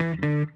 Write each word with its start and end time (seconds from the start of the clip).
Welcome 0.00 0.48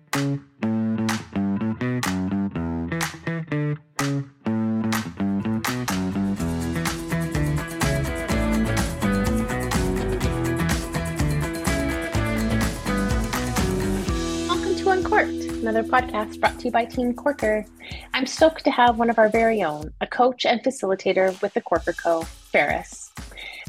to 14.77 14.89
Uncorked, 14.89 15.29
another 15.29 15.83
podcast 15.83 16.41
brought 16.41 16.59
to 16.61 16.65
you 16.65 16.71
by 16.71 16.87
Team 16.87 17.13
Corker. 17.13 17.67
I'm 18.15 18.25
stoked 18.25 18.65
to 18.65 18.71
have 18.71 18.97
one 18.97 19.11
of 19.11 19.19
our 19.19 19.29
very 19.29 19.63
own, 19.63 19.93
a 20.01 20.07
coach 20.07 20.47
and 20.47 20.63
facilitator 20.63 21.39
with 21.43 21.53
the 21.53 21.61
Corker 21.61 21.93
Co., 21.93 22.23
Faris. 22.23 23.13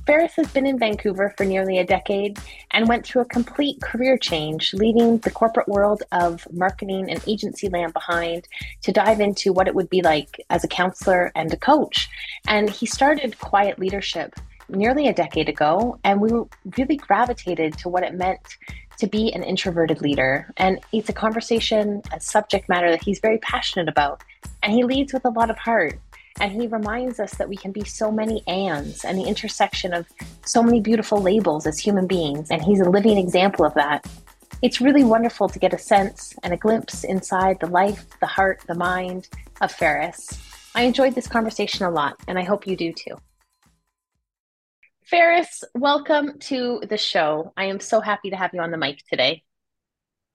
Faris 0.05 0.35
has 0.35 0.47
been 0.51 0.67
in 0.67 0.77
Vancouver 0.77 1.33
for 1.35 1.45
nearly 1.45 1.79
a 1.79 1.85
decade 1.85 2.37
and 2.71 2.87
went 2.87 3.05
through 3.05 3.23
a 3.23 3.25
complete 3.25 3.81
career 3.81 4.17
change, 4.17 4.71
leaving 4.73 5.17
the 5.19 5.31
corporate 5.31 5.67
world 5.67 6.03
of 6.11 6.47
marketing 6.53 7.09
and 7.09 7.19
agency 7.27 7.69
land 7.69 7.91
behind 7.91 8.47
to 8.83 8.91
dive 8.91 9.19
into 9.19 9.51
what 9.51 9.67
it 9.67 9.73
would 9.73 9.89
be 9.89 10.03
like 10.03 10.45
as 10.51 10.63
a 10.63 10.67
counselor 10.67 11.31
and 11.33 11.51
a 11.51 11.57
coach. 11.57 12.07
And 12.47 12.69
he 12.69 12.85
started 12.85 13.39
Quiet 13.39 13.79
Leadership 13.79 14.35
nearly 14.69 15.07
a 15.07 15.13
decade 15.13 15.49
ago, 15.49 15.99
and 16.03 16.21
we 16.21 16.29
really 16.77 16.97
gravitated 16.97 17.75
to 17.79 17.89
what 17.89 18.03
it 18.03 18.13
meant 18.13 18.57
to 18.97 19.07
be 19.07 19.33
an 19.33 19.43
introverted 19.43 20.01
leader. 20.01 20.51
And 20.57 20.79
it's 20.91 21.09
a 21.09 21.13
conversation, 21.13 22.01
a 22.13 22.19
subject 22.19 22.69
matter 22.69 22.91
that 22.91 23.03
he's 23.03 23.19
very 23.19 23.39
passionate 23.39 23.89
about. 23.89 24.23
And 24.61 24.71
he 24.71 24.83
leads 24.83 25.13
with 25.13 25.25
a 25.25 25.29
lot 25.29 25.49
of 25.49 25.57
heart. 25.57 25.99
And 26.39 26.51
he 26.51 26.67
reminds 26.67 27.19
us 27.19 27.33
that 27.35 27.47
we 27.47 27.55
can 27.55 27.71
be 27.71 27.85
so 27.85 28.11
many 28.11 28.43
ands 28.47 29.05
and 29.05 29.17
the 29.17 29.23
intersection 29.23 29.93
of 29.93 30.05
so 30.45 30.61
many 30.61 30.81
beautiful 30.81 31.21
labels 31.21 31.65
as 31.65 31.79
human 31.79 32.07
beings. 32.07 32.51
And 32.51 32.61
he's 32.61 32.81
a 32.81 32.89
living 32.89 33.17
example 33.17 33.65
of 33.65 33.73
that. 33.75 34.05
It's 34.61 34.81
really 34.81 35.03
wonderful 35.03 35.47
to 35.47 35.59
get 35.59 35.73
a 35.73 35.77
sense 35.77 36.33
and 36.43 36.53
a 36.53 36.57
glimpse 36.57 37.03
inside 37.03 37.59
the 37.59 37.67
life, 37.67 38.05
the 38.19 38.27
heart, 38.27 38.61
the 38.67 38.75
mind 38.75 39.29
of 39.61 39.71
Faris. 39.71 40.27
I 40.73 40.83
enjoyed 40.83 41.15
this 41.15 41.27
conversation 41.27 41.85
a 41.85 41.89
lot, 41.89 42.15
and 42.27 42.37
I 42.37 42.43
hope 42.43 42.67
you 42.67 42.75
do 42.75 42.91
too. 42.91 43.17
Faris, 45.05 45.63
welcome 45.73 46.37
to 46.39 46.81
the 46.89 46.97
show. 46.97 47.53
I 47.55 47.65
am 47.65 47.79
so 47.79 48.01
happy 48.01 48.31
to 48.31 48.35
have 48.35 48.51
you 48.53 48.59
on 48.59 48.71
the 48.71 48.77
mic 48.77 48.99
today. 49.09 49.43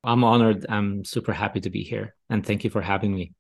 I'm 0.02 0.24
honored. 0.24 0.64
I'm 0.68 1.04
super 1.04 1.32
happy 1.32 1.60
to 1.60 1.70
be 1.70 1.82
here. 1.82 2.14
And 2.30 2.46
thank 2.46 2.64
you 2.64 2.70
for 2.70 2.80
having 2.80 3.14
me. 3.14 3.32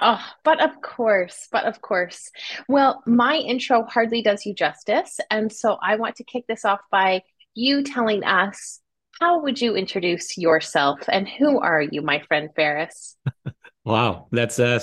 Oh, 0.00 0.22
but 0.44 0.60
of 0.62 0.82
course, 0.82 1.48
but 1.50 1.64
of 1.64 1.80
course. 1.80 2.30
Well, 2.68 3.02
my 3.06 3.36
intro 3.36 3.84
hardly 3.84 4.22
does 4.22 4.44
you 4.44 4.54
justice. 4.54 5.18
And 5.30 5.50
so 5.50 5.78
I 5.82 5.96
want 5.96 6.16
to 6.16 6.24
kick 6.24 6.44
this 6.46 6.64
off 6.64 6.80
by 6.90 7.22
you 7.54 7.82
telling 7.82 8.22
us 8.22 8.80
how 9.20 9.40
would 9.42 9.60
you 9.60 9.74
introduce 9.74 10.36
yourself 10.36 11.00
and 11.08 11.26
who 11.26 11.58
are 11.58 11.80
you, 11.80 12.02
my 12.02 12.20
friend 12.20 12.50
Faris? 12.54 13.16
wow, 13.84 14.28
that's 14.30 14.58
a 14.58 14.80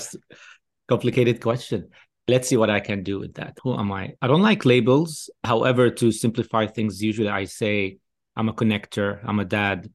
complicated 0.88 1.40
question. 1.40 1.90
Let's 2.26 2.48
see 2.48 2.56
what 2.56 2.70
I 2.70 2.80
can 2.80 3.04
do 3.04 3.20
with 3.20 3.34
that. 3.34 3.58
Who 3.62 3.78
am 3.78 3.92
I? 3.92 4.14
I 4.20 4.26
don't 4.26 4.42
like 4.42 4.64
labels. 4.64 5.30
However, 5.44 5.90
to 5.90 6.10
simplify 6.10 6.66
things, 6.66 7.02
usually 7.02 7.28
I 7.28 7.44
say 7.44 7.98
I'm 8.34 8.48
a 8.48 8.54
connector, 8.54 9.20
I'm 9.24 9.38
a 9.38 9.44
dad, 9.44 9.88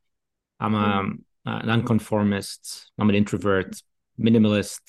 I'm 0.60 0.76
a, 0.76 1.04
mm. 1.04 1.18
an 1.46 1.68
nonconformist, 1.68 2.92
I'm 2.98 3.10
an 3.10 3.16
introvert, 3.16 3.82
minimalist. 4.18 4.80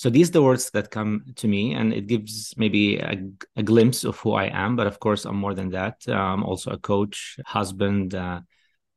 So 0.00 0.08
these 0.08 0.30
are 0.30 0.32
the 0.32 0.42
words 0.42 0.70
that 0.70 0.90
come 0.90 1.26
to 1.36 1.46
me, 1.46 1.74
and 1.74 1.92
it 1.92 2.06
gives 2.06 2.54
maybe 2.56 2.96
a, 2.96 3.20
a 3.56 3.62
glimpse 3.62 4.02
of 4.02 4.18
who 4.18 4.32
I 4.32 4.46
am. 4.46 4.74
But 4.74 4.86
of 4.86 4.98
course, 4.98 5.26
I'm 5.26 5.36
more 5.36 5.52
than 5.52 5.68
that. 5.72 5.96
I'm 6.08 6.42
also 6.42 6.70
a 6.70 6.78
coach, 6.78 7.36
husband, 7.44 8.14
uh, 8.14 8.40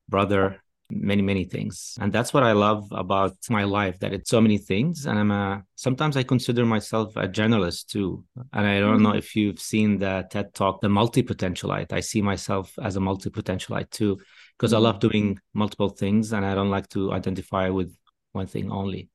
brother, 0.08 0.64
many 0.90 1.22
many 1.22 1.44
things 1.44 1.98
and 2.02 2.12
that's 2.12 2.34
what 2.34 2.44
i 2.44 2.52
love 2.52 2.86
about 2.92 3.36
my 3.50 3.64
life 3.64 3.98
that 4.00 4.14
it's 4.14 4.30
so 4.30 4.40
many 4.40 4.58
things 4.58 5.08
and 5.08 5.18
i'm 5.18 5.32
a 5.32 5.64
sometimes 5.76 6.16
i 6.18 6.22
consider 6.22 6.66
myself 6.66 7.16
a 7.16 7.28
generalist 7.28 7.88
too 7.88 8.23
and 8.52 8.67
i 8.67 8.80
don't 8.80 8.95
mm-hmm. 8.95 9.04
know 9.04 9.16
if 9.16 9.36
you've 9.36 9.60
seen 9.60 9.98
the 9.98 10.27
ted 10.30 10.54
talk 10.54 10.82
the 10.82 10.89
multi-potentialite 10.89 11.92
i 11.94 12.00
see 12.00 12.22
myself 12.22 12.77
as 12.83 12.95
a 12.95 13.00
multi-potentialite 13.00 13.89
too 13.89 14.20
because 14.58 14.72
mm-hmm. 14.72 14.86
i 14.86 14.89
love 14.89 15.00
doing 15.00 15.39
multiple 15.54 15.89
things 15.89 16.33
and 16.33 16.45
i 16.45 16.54
don't 16.54 16.70
like 16.70 16.88
to 16.89 17.11
identify 17.11 17.70
with 17.70 17.95
one 18.33 18.45
thing 18.45 18.70
only 18.70 19.10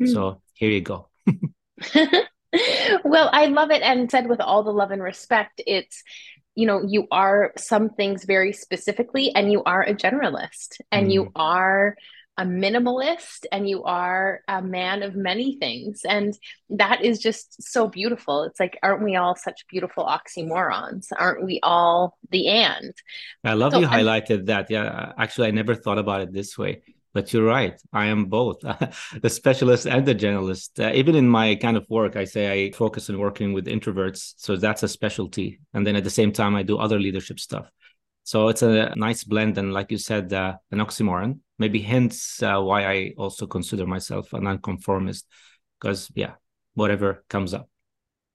mm-hmm. 0.00 0.12
so 0.12 0.40
here 0.54 0.70
you 0.70 0.82
go 0.82 1.09
well 3.04 3.30
i 3.32 3.46
love 3.46 3.70
it 3.70 3.82
and 3.82 4.10
said 4.10 4.28
with 4.28 4.40
all 4.40 4.62
the 4.62 4.72
love 4.72 4.90
and 4.90 5.02
respect 5.02 5.60
it's 5.66 6.02
you 6.54 6.66
know 6.66 6.82
you 6.86 7.06
are 7.10 7.52
some 7.56 7.90
things 7.90 8.24
very 8.24 8.52
specifically 8.52 9.32
and 9.34 9.52
you 9.52 9.62
are 9.64 9.82
a 9.82 9.94
generalist 9.94 10.80
and 10.90 11.08
mm. 11.08 11.12
you 11.12 11.32
are 11.36 11.96
a 12.40 12.44
minimalist 12.44 13.44
and 13.52 13.68
you 13.68 13.84
are 13.84 14.40
a 14.48 14.62
man 14.62 15.02
of 15.02 15.14
many 15.14 15.58
things 15.58 16.00
and 16.08 16.32
that 16.70 17.04
is 17.04 17.18
just 17.18 17.62
so 17.62 17.86
beautiful. 17.86 18.44
It's 18.44 18.58
like 18.58 18.78
aren't 18.82 19.04
we 19.04 19.14
all 19.16 19.36
such 19.36 19.66
beautiful 19.68 20.06
oxymorons? 20.06 21.08
Aren't 21.14 21.44
we 21.44 21.60
all 21.62 22.16
the 22.30 22.48
and? 22.48 22.94
I 23.44 23.52
love 23.54 23.72
so, 23.72 23.80
you 23.80 23.86
highlighted 23.86 24.46
that. 24.46 24.70
Yeah 24.70 25.12
actually 25.18 25.48
i 25.48 25.50
never 25.50 25.74
thought 25.74 25.98
about 25.98 26.22
it 26.22 26.32
this 26.32 26.56
way 26.56 26.80
but 27.12 27.32
you're 27.32 27.44
right. 27.44 27.80
I 27.92 28.06
am 28.06 28.26
both 28.26 28.60
the 29.22 29.30
specialist 29.30 29.86
and 29.86 30.06
the 30.06 30.14
generalist. 30.14 30.82
Uh, 30.82 30.92
even 30.94 31.16
in 31.16 31.28
my 31.28 31.56
kind 31.56 31.76
of 31.76 31.86
work, 31.88 32.16
I 32.16 32.24
say 32.24 32.66
I 32.66 32.70
focus 32.72 33.10
on 33.10 33.18
working 33.18 33.52
with 33.52 33.66
introverts. 33.66 34.34
So 34.36 34.56
that's 34.56 34.82
a 34.82 34.88
specialty. 34.88 35.60
And 35.74 35.86
then 35.86 35.96
at 35.96 36.04
the 36.04 36.10
same 36.10 36.32
time, 36.32 36.54
I 36.54 36.62
do 36.62 36.78
other 36.78 36.98
leadership 36.98 37.40
stuff. 37.40 37.70
So 38.22 38.48
it's 38.48 38.62
a 38.62 38.94
nice 38.96 39.24
blend. 39.24 39.58
And 39.58 39.72
like 39.72 39.90
you 39.90 39.98
said, 39.98 40.32
uh, 40.32 40.56
an 40.70 40.78
oxymoron, 40.78 41.40
maybe 41.58 41.80
hence 41.80 42.42
uh, 42.42 42.60
why 42.60 42.84
I 42.86 43.12
also 43.16 43.46
consider 43.46 43.86
myself 43.86 44.32
a 44.32 44.40
nonconformist, 44.40 45.26
because, 45.80 46.10
yeah, 46.14 46.34
whatever 46.74 47.24
comes 47.28 47.54
up. 47.54 47.68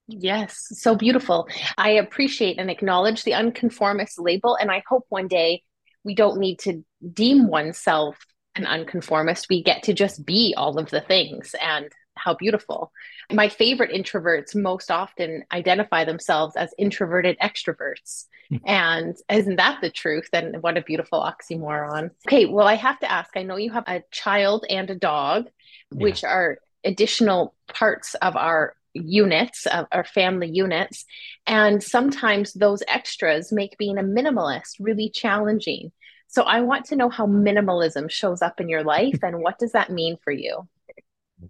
Yes, 0.07 0.67
so 0.69 0.95
beautiful. 0.95 1.47
I 1.77 1.91
appreciate 1.91 2.59
and 2.59 2.69
acknowledge 2.69 3.23
the 3.23 3.33
unconformist 3.33 4.19
label. 4.19 4.55
And 4.55 4.69
I 4.69 4.83
hope 4.87 5.05
one 5.09 5.27
day 5.27 5.63
we 6.03 6.13
don't 6.13 6.39
need 6.39 6.59
to 6.59 6.85
deem 7.13 7.47
oneself 7.47 8.17
an 8.55 8.65
unconformist, 8.65 9.47
we 9.49 9.63
get 9.63 9.83
to 9.83 9.93
just 9.93 10.25
be 10.25 10.53
all 10.57 10.77
of 10.79 10.89
the 10.89 11.01
things 11.01 11.55
and 11.61 11.89
how 12.15 12.33
beautiful. 12.33 12.91
My 13.31 13.49
favorite 13.49 13.91
introverts 13.91 14.55
most 14.55 14.89
often 14.89 15.43
identify 15.51 16.05
themselves 16.05 16.55
as 16.55 16.73
introverted 16.77 17.37
extroverts. 17.41 18.25
Hmm. 18.49 18.57
and 18.67 19.15
isn't 19.27 19.55
that 19.55 19.79
the 19.81 19.89
truth? 19.89 20.29
And 20.31 20.61
what 20.61 20.77
a 20.77 20.81
beautiful 20.83 21.19
oxymoron. 21.19 22.11
Okay, 22.27 22.45
well, 22.45 22.67
I 22.67 22.75
have 22.75 22.99
to 22.99 23.11
ask 23.11 23.31
I 23.35 23.41
know 23.41 23.55
you 23.57 23.71
have 23.71 23.87
a 23.87 24.03
child 24.11 24.65
and 24.69 24.87
a 24.91 24.95
dog, 24.95 25.47
yeah. 25.91 26.03
which 26.03 26.23
are 26.23 26.59
additional 26.83 27.55
parts 27.73 28.13
of 28.15 28.35
our 28.35 28.75
units 28.93 29.65
of 29.65 29.87
our 29.91 30.05
family 30.05 30.49
units 30.49 31.03
and 31.45 31.83
sometimes 31.83 32.53
those 32.53 32.81
extras 32.87 33.51
make 33.51 33.77
being 33.77 33.97
a 33.97 34.01
minimalist 34.01 34.75
really 34.79 35.09
challenging 35.09 35.91
so 36.27 36.43
I 36.43 36.61
want 36.61 36.85
to 36.85 36.95
know 36.95 37.09
how 37.09 37.25
minimalism 37.25 38.09
shows 38.09 38.41
up 38.41 38.59
in 38.59 38.69
your 38.69 38.83
life 38.83 39.19
and 39.23 39.39
what 39.39 39.59
does 39.59 39.71
that 39.71 39.89
mean 39.89 40.17
for 40.23 40.31
you? 40.31 40.67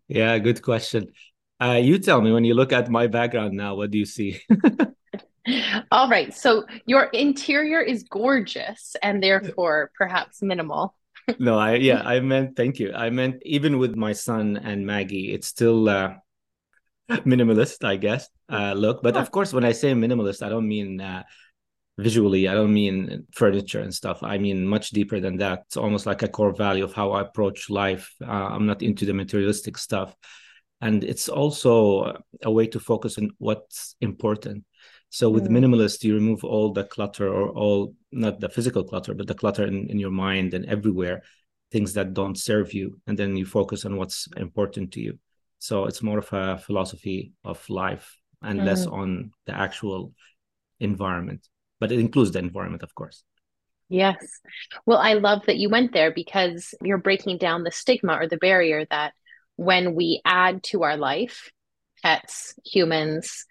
Yeah, 0.08 0.38
good 0.40 0.62
question. 0.62 1.08
Uh, 1.62 1.80
you 1.82 2.00
tell 2.00 2.22
me 2.22 2.32
when 2.32 2.44
you 2.44 2.54
look 2.54 2.74
at 2.74 2.90
my 2.90 3.08
background 3.08 3.54
now, 3.54 3.76
what 3.76 3.92
do 3.92 3.98
you 3.98 4.06
see? 4.06 4.42
All 5.92 6.10
right. 6.10 6.34
So 6.34 6.66
your 6.86 7.04
interior 7.14 7.82
is 7.82 8.04
gorgeous 8.04 8.96
and 9.02 9.22
therefore 9.22 9.92
perhaps 9.96 10.42
minimal. 10.42 10.96
no, 11.40 11.58
I 11.58 11.76
yeah, 11.76 12.02
I 12.04 12.20
meant 12.20 12.56
thank 12.56 12.80
you. 12.80 12.94
I 12.94 13.10
meant 13.10 13.42
even 13.44 13.80
with 13.80 13.96
my 13.96 14.14
son 14.14 14.58
and 14.58 14.86
Maggie, 14.86 15.34
it's 15.34 15.48
still 15.48 15.90
uh, 15.90 16.14
minimalist, 17.10 17.84
I 17.84 17.96
guess. 17.96 18.30
Uh, 18.50 18.74
look, 18.74 19.02
but 19.02 19.18
of 19.18 19.32
course, 19.32 19.54
when 19.54 19.66
I 19.66 19.72
say 19.72 19.94
minimalist, 19.94 20.46
I 20.46 20.50
don't 20.50 20.68
mean 20.68 21.02
uh, 21.02 21.24
visually 21.98 22.48
i 22.48 22.54
don't 22.54 22.74
mean 22.74 23.26
furniture 23.32 23.80
and 23.80 23.94
stuff 23.94 24.22
i 24.22 24.38
mean 24.38 24.68
much 24.68 24.90
deeper 24.90 25.20
than 25.20 25.38
that. 25.38 25.64
It's 25.68 25.78
almost 25.78 26.06
like 26.06 26.24
a 26.24 26.28
core 26.28 26.54
value 26.54 26.84
of 26.84 26.94
how 26.94 27.12
i 27.12 27.22
approach 27.22 27.70
life. 27.70 28.14
Uh, 28.22 28.50
i'm 28.54 28.66
not 28.66 28.82
into 28.82 29.06
the 29.06 29.14
materialistic 29.14 29.78
stuff. 29.78 30.16
And 30.82 31.04
it's 31.04 31.30
also 31.30 32.22
a 32.44 32.52
way 32.52 32.68
to 32.68 32.80
focus 32.80 33.18
on 33.18 33.32
what's 33.38 33.96
important. 34.02 34.66
So 35.10 35.30
with 35.30 35.48
mm. 35.48 35.58
minimalist 35.58 36.04
you 36.04 36.14
remove 36.16 36.44
all 36.44 36.74
the 36.74 36.84
clutter 36.84 37.30
or 37.30 37.50
all 37.50 37.96
not 38.12 38.42
the 38.42 38.50
physical 38.50 38.84
clutter 38.84 39.14
but 39.14 39.28
the 39.28 39.34
clutter 39.34 39.66
in, 39.66 39.90
in 39.90 39.98
your 39.98 40.12
mind 40.12 40.54
and 40.54 40.66
everywhere 40.66 41.24
things 41.72 41.94
that 41.94 42.14
don't 42.14 42.38
serve 42.38 42.74
you 42.74 43.00
and 43.08 43.18
then 43.18 43.36
you 43.36 43.46
focus 43.46 43.86
on 43.86 43.96
what's 43.96 44.28
important 44.36 44.92
to 44.94 45.00
you. 45.00 45.18
So 45.60 45.86
it's 45.86 46.04
more 46.04 46.20
of 46.20 46.32
a 46.34 46.58
philosophy 46.58 47.32
of 47.46 47.68
life 47.70 48.18
and 48.42 48.60
mm. 48.60 48.66
less 48.66 48.86
on 48.86 49.32
the 49.46 49.58
actual 49.58 50.14
environment 50.82 51.48
but 51.80 51.92
it 51.92 52.00
includes 52.00 52.32
the 52.32 52.40
environment, 52.40 52.84
of 52.84 52.94
course. 52.96 53.24
Yes. 53.90 54.18
Well, 54.86 54.98
I 54.98 55.14
love 55.14 55.46
that 55.46 55.58
you 55.58 55.70
went 55.70 55.94
there 55.94 56.12
because 56.12 56.74
you're 56.82 56.98
breaking 56.98 57.38
down 57.38 57.64
the 57.64 57.72
stigma 57.72 58.14
or 58.14 58.28
the 58.28 58.38
barrier 58.38 58.86
that 58.90 59.14
when 59.58 59.96
we 59.96 60.22
add 60.26 60.64
to 60.64 60.84
our 60.84 60.98
life 60.98 61.52
pets, 62.04 62.54
humans, 62.64 63.46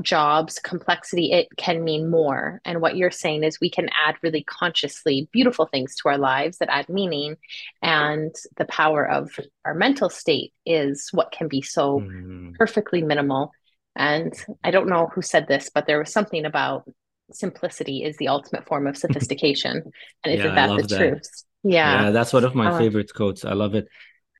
jobs, 0.00 0.60
complexity, 0.60 1.32
it 1.32 1.48
can 1.56 1.82
mean 1.82 2.08
more. 2.08 2.60
And 2.64 2.80
what 2.80 2.96
you're 2.96 3.10
saying 3.10 3.42
is 3.42 3.60
we 3.60 3.70
can 3.70 3.88
add 3.88 4.14
really 4.22 4.44
consciously 4.44 5.28
beautiful 5.32 5.66
things 5.66 5.96
to 5.96 6.10
our 6.10 6.18
lives 6.18 6.58
that 6.58 6.68
add 6.70 6.88
meaning. 6.88 7.36
And 7.82 8.32
the 8.56 8.66
power 8.66 9.08
of 9.08 9.36
our 9.64 9.74
mental 9.74 10.08
state 10.08 10.52
is 10.64 11.08
what 11.12 11.32
can 11.32 11.48
be 11.48 11.62
so 11.62 12.00
mm. 12.00 12.54
perfectly 12.54 13.02
minimal. 13.02 13.50
And 13.96 14.32
I 14.62 14.70
don't 14.70 14.88
know 14.88 15.10
who 15.12 15.22
said 15.22 15.48
this, 15.48 15.70
but 15.74 15.86
there 15.86 15.98
was 15.98 16.12
something 16.12 16.44
about 16.44 16.88
simplicity 17.32 18.04
is 18.04 18.16
the 18.16 18.28
ultimate 18.28 18.66
form 18.66 18.86
of 18.86 18.96
sophistication. 18.96 19.82
And 20.24 20.34
isn't 20.34 20.46
yeah, 20.46 20.66
that 20.66 20.76
the 20.76 20.86
that. 20.88 20.98
truth? 20.98 21.44
Yeah. 21.62 22.04
Yeah, 22.04 22.10
that's 22.10 22.32
one 22.32 22.44
of 22.44 22.54
my 22.54 22.68
uh, 22.68 22.78
favorite 22.78 23.12
quotes. 23.14 23.44
I 23.44 23.52
love 23.52 23.74
it. 23.74 23.88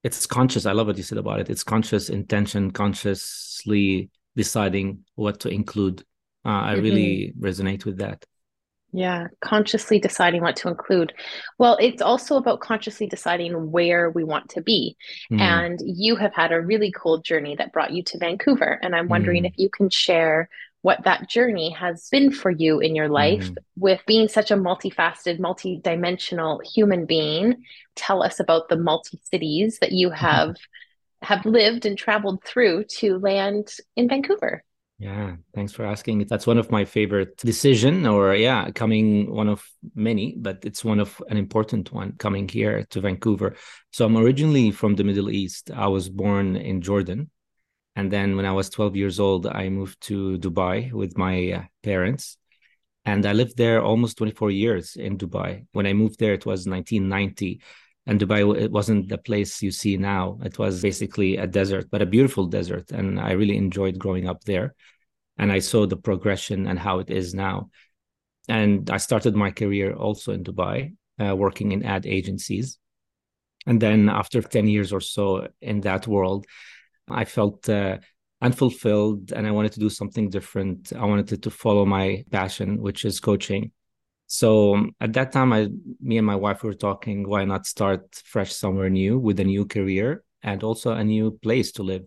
It's 0.02 0.26
conscious. 0.26 0.66
I 0.66 0.72
love 0.72 0.86
what 0.86 0.96
you 0.96 1.02
said 1.02 1.18
about 1.18 1.40
it. 1.40 1.50
It's 1.50 1.64
conscious 1.64 2.08
intention, 2.08 2.70
consciously 2.70 4.10
deciding 4.36 5.04
what 5.14 5.40
to 5.40 5.48
include. 5.48 6.02
Uh, 6.44 6.48
I 6.48 6.74
mm-hmm. 6.74 6.82
really 6.82 7.34
resonate 7.40 7.84
with 7.84 7.98
that. 7.98 8.24
Yeah, 8.92 9.26
consciously 9.40 9.98
deciding 9.98 10.42
what 10.42 10.56
to 10.56 10.68
include. 10.68 11.12
Well, 11.58 11.76
it's 11.80 12.00
also 12.00 12.36
about 12.36 12.60
consciously 12.60 13.06
deciding 13.06 13.70
where 13.70 14.10
we 14.10 14.24
want 14.24 14.48
to 14.50 14.62
be. 14.62 14.96
Mm. 15.30 15.40
And 15.40 15.80
you 15.84 16.16
have 16.16 16.32
had 16.32 16.52
a 16.52 16.60
really 16.60 16.92
cool 16.96 17.18
journey 17.18 17.56
that 17.56 17.72
brought 17.72 17.92
you 17.92 18.02
to 18.04 18.18
Vancouver. 18.18 18.78
And 18.82 18.94
I'm 18.94 19.08
wondering 19.08 19.42
mm. 19.42 19.48
if 19.48 19.54
you 19.56 19.68
can 19.68 19.90
share 19.90 20.48
what 20.86 21.02
that 21.02 21.28
journey 21.28 21.70
has 21.70 22.08
been 22.12 22.30
for 22.30 22.48
you 22.48 22.78
in 22.78 22.94
your 22.94 23.08
life 23.08 23.50
mm. 23.50 23.56
with 23.76 24.00
being 24.06 24.28
such 24.28 24.52
a 24.52 24.56
multifaceted, 24.56 25.40
multi-dimensional 25.40 26.62
human 26.64 27.06
being. 27.06 27.56
Tell 27.96 28.22
us 28.22 28.38
about 28.38 28.68
the 28.68 28.76
multi 28.76 29.18
cities 29.24 29.80
that 29.80 29.90
you 29.90 30.10
have 30.10 30.54
have 31.22 31.44
lived 31.44 31.86
and 31.86 31.98
traveled 31.98 32.44
through 32.44 32.84
to 32.98 33.18
land 33.18 33.66
in 33.96 34.08
Vancouver. 34.08 34.62
Yeah, 35.00 35.34
thanks 35.56 35.72
for 35.72 35.84
asking. 35.84 36.24
That's 36.28 36.46
one 36.46 36.56
of 36.56 36.70
my 36.70 36.84
favorite 36.84 37.36
decision 37.38 38.06
or 38.06 38.36
yeah, 38.36 38.70
coming 38.70 39.28
one 39.28 39.48
of 39.48 39.68
many, 39.96 40.36
but 40.38 40.60
it's 40.62 40.84
one 40.84 41.00
of 41.00 41.20
an 41.28 41.36
important 41.36 41.92
one 41.92 42.12
coming 42.12 42.48
here 42.48 42.86
to 42.90 43.00
Vancouver. 43.00 43.56
So 43.90 44.06
I'm 44.06 44.16
originally 44.16 44.70
from 44.70 44.94
the 44.94 45.02
Middle 45.02 45.30
East. 45.30 45.72
I 45.74 45.88
was 45.88 46.08
born 46.08 46.54
in 46.54 46.80
Jordan 46.80 47.28
and 47.96 48.12
then 48.12 48.36
when 48.36 48.44
I 48.44 48.52
was 48.52 48.68
12 48.68 48.94
years 48.94 49.18
old, 49.18 49.46
I 49.46 49.70
moved 49.70 50.02
to 50.02 50.36
Dubai 50.38 50.92
with 50.92 51.16
my 51.16 51.52
uh, 51.52 51.62
parents. 51.82 52.36
And 53.06 53.24
I 53.24 53.32
lived 53.32 53.56
there 53.56 53.82
almost 53.82 54.18
24 54.18 54.50
years 54.50 54.96
in 54.96 55.16
Dubai. 55.16 55.66
When 55.72 55.86
I 55.86 55.94
moved 55.94 56.18
there, 56.18 56.34
it 56.34 56.44
was 56.44 56.66
1990. 56.66 57.62
And 58.04 58.20
Dubai, 58.20 58.60
it 58.60 58.70
wasn't 58.70 59.08
the 59.08 59.16
place 59.16 59.62
you 59.62 59.70
see 59.70 59.96
now. 59.96 60.38
It 60.44 60.58
was 60.58 60.82
basically 60.82 61.38
a 61.38 61.46
desert, 61.46 61.86
but 61.90 62.02
a 62.02 62.06
beautiful 62.06 62.46
desert. 62.46 62.90
And 62.90 63.18
I 63.18 63.32
really 63.32 63.56
enjoyed 63.56 63.98
growing 63.98 64.28
up 64.28 64.44
there. 64.44 64.74
And 65.38 65.50
I 65.50 65.60
saw 65.60 65.86
the 65.86 65.96
progression 65.96 66.66
and 66.66 66.78
how 66.78 66.98
it 66.98 67.10
is 67.10 67.32
now. 67.32 67.70
And 68.46 68.90
I 68.90 68.98
started 68.98 69.34
my 69.34 69.50
career 69.50 69.94
also 69.94 70.32
in 70.32 70.44
Dubai, 70.44 70.94
uh, 71.18 71.34
working 71.34 71.72
in 71.72 71.82
ad 71.82 72.04
agencies. 72.04 72.78
And 73.66 73.80
then 73.80 74.10
after 74.10 74.42
10 74.42 74.68
years 74.68 74.92
or 74.92 75.00
so 75.00 75.48
in 75.62 75.80
that 75.80 76.06
world, 76.06 76.46
I 77.08 77.24
felt 77.24 77.68
uh, 77.68 77.98
unfulfilled 78.40 79.32
and 79.32 79.46
I 79.46 79.50
wanted 79.50 79.72
to 79.72 79.80
do 79.80 79.90
something 79.90 80.28
different. 80.30 80.92
I 80.92 81.04
wanted 81.04 81.42
to 81.42 81.50
follow 81.50 81.86
my 81.86 82.24
passion, 82.30 82.80
which 82.80 83.04
is 83.04 83.20
coaching. 83.20 83.72
So 84.26 84.74
um, 84.74 84.92
at 85.00 85.12
that 85.12 85.32
time, 85.32 85.52
I, 85.52 85.68
me 86.00 86.18
and 86.18 86.26
my 86.26 86.34
wife 86.34 86.62
were 86.62 86.74
talking, 86.74 87.28
why 87.28 87.44
not 87.44 87.66
start 87.66 88.02
fresh 88.24 88.52
somewhere 88.52 88.90
new 88.90 89.18
with 89.18 89.38
a 89.40 89.44
new 89.44 89.64
career 89.64 90.24
and 90.42 90.62
also 90.62 90.92
a 90.92 91.04
new 91.04 91.32
place 91.42 91.72
to 91.72 91.82
live. 91.82 92.02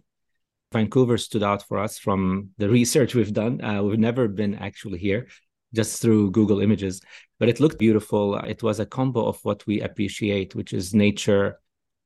Vancouver 0.72 1.18
stood 1.18 1.44
out 1.44 1.68
for 1.68 1.80
us 1.80 1.98
from 1.98 2.50
the 2.58 2.70
research 2.80 3.16
we've 3.16 3.34
done. 3.34 3.64
Uh, 3.64 3.82
we've 3.82 4.00
never 4.00 4.28
been 4.28 4.56
actually 4.56 5.00
here, 5.00 5.28
just 5.74 6.02
through 6.02 6.32
Google 6.32 6.60
Images, 6.60 7.02
but 7.40 7.50
it 7.50 7.60
looked 7.60 7.80
beautiful. 7.80 8.36
It 8.36 8.62
was 8.62 8.80
a 8.80 8.86
combo 8.86 9.26
of 9.26 9.40
what 9.44 9.66
we 9.66 9.82
appreciate, 9.82 10.56
which 10.56 10.74
is 10.74 10.94
nature, 10.94 11.60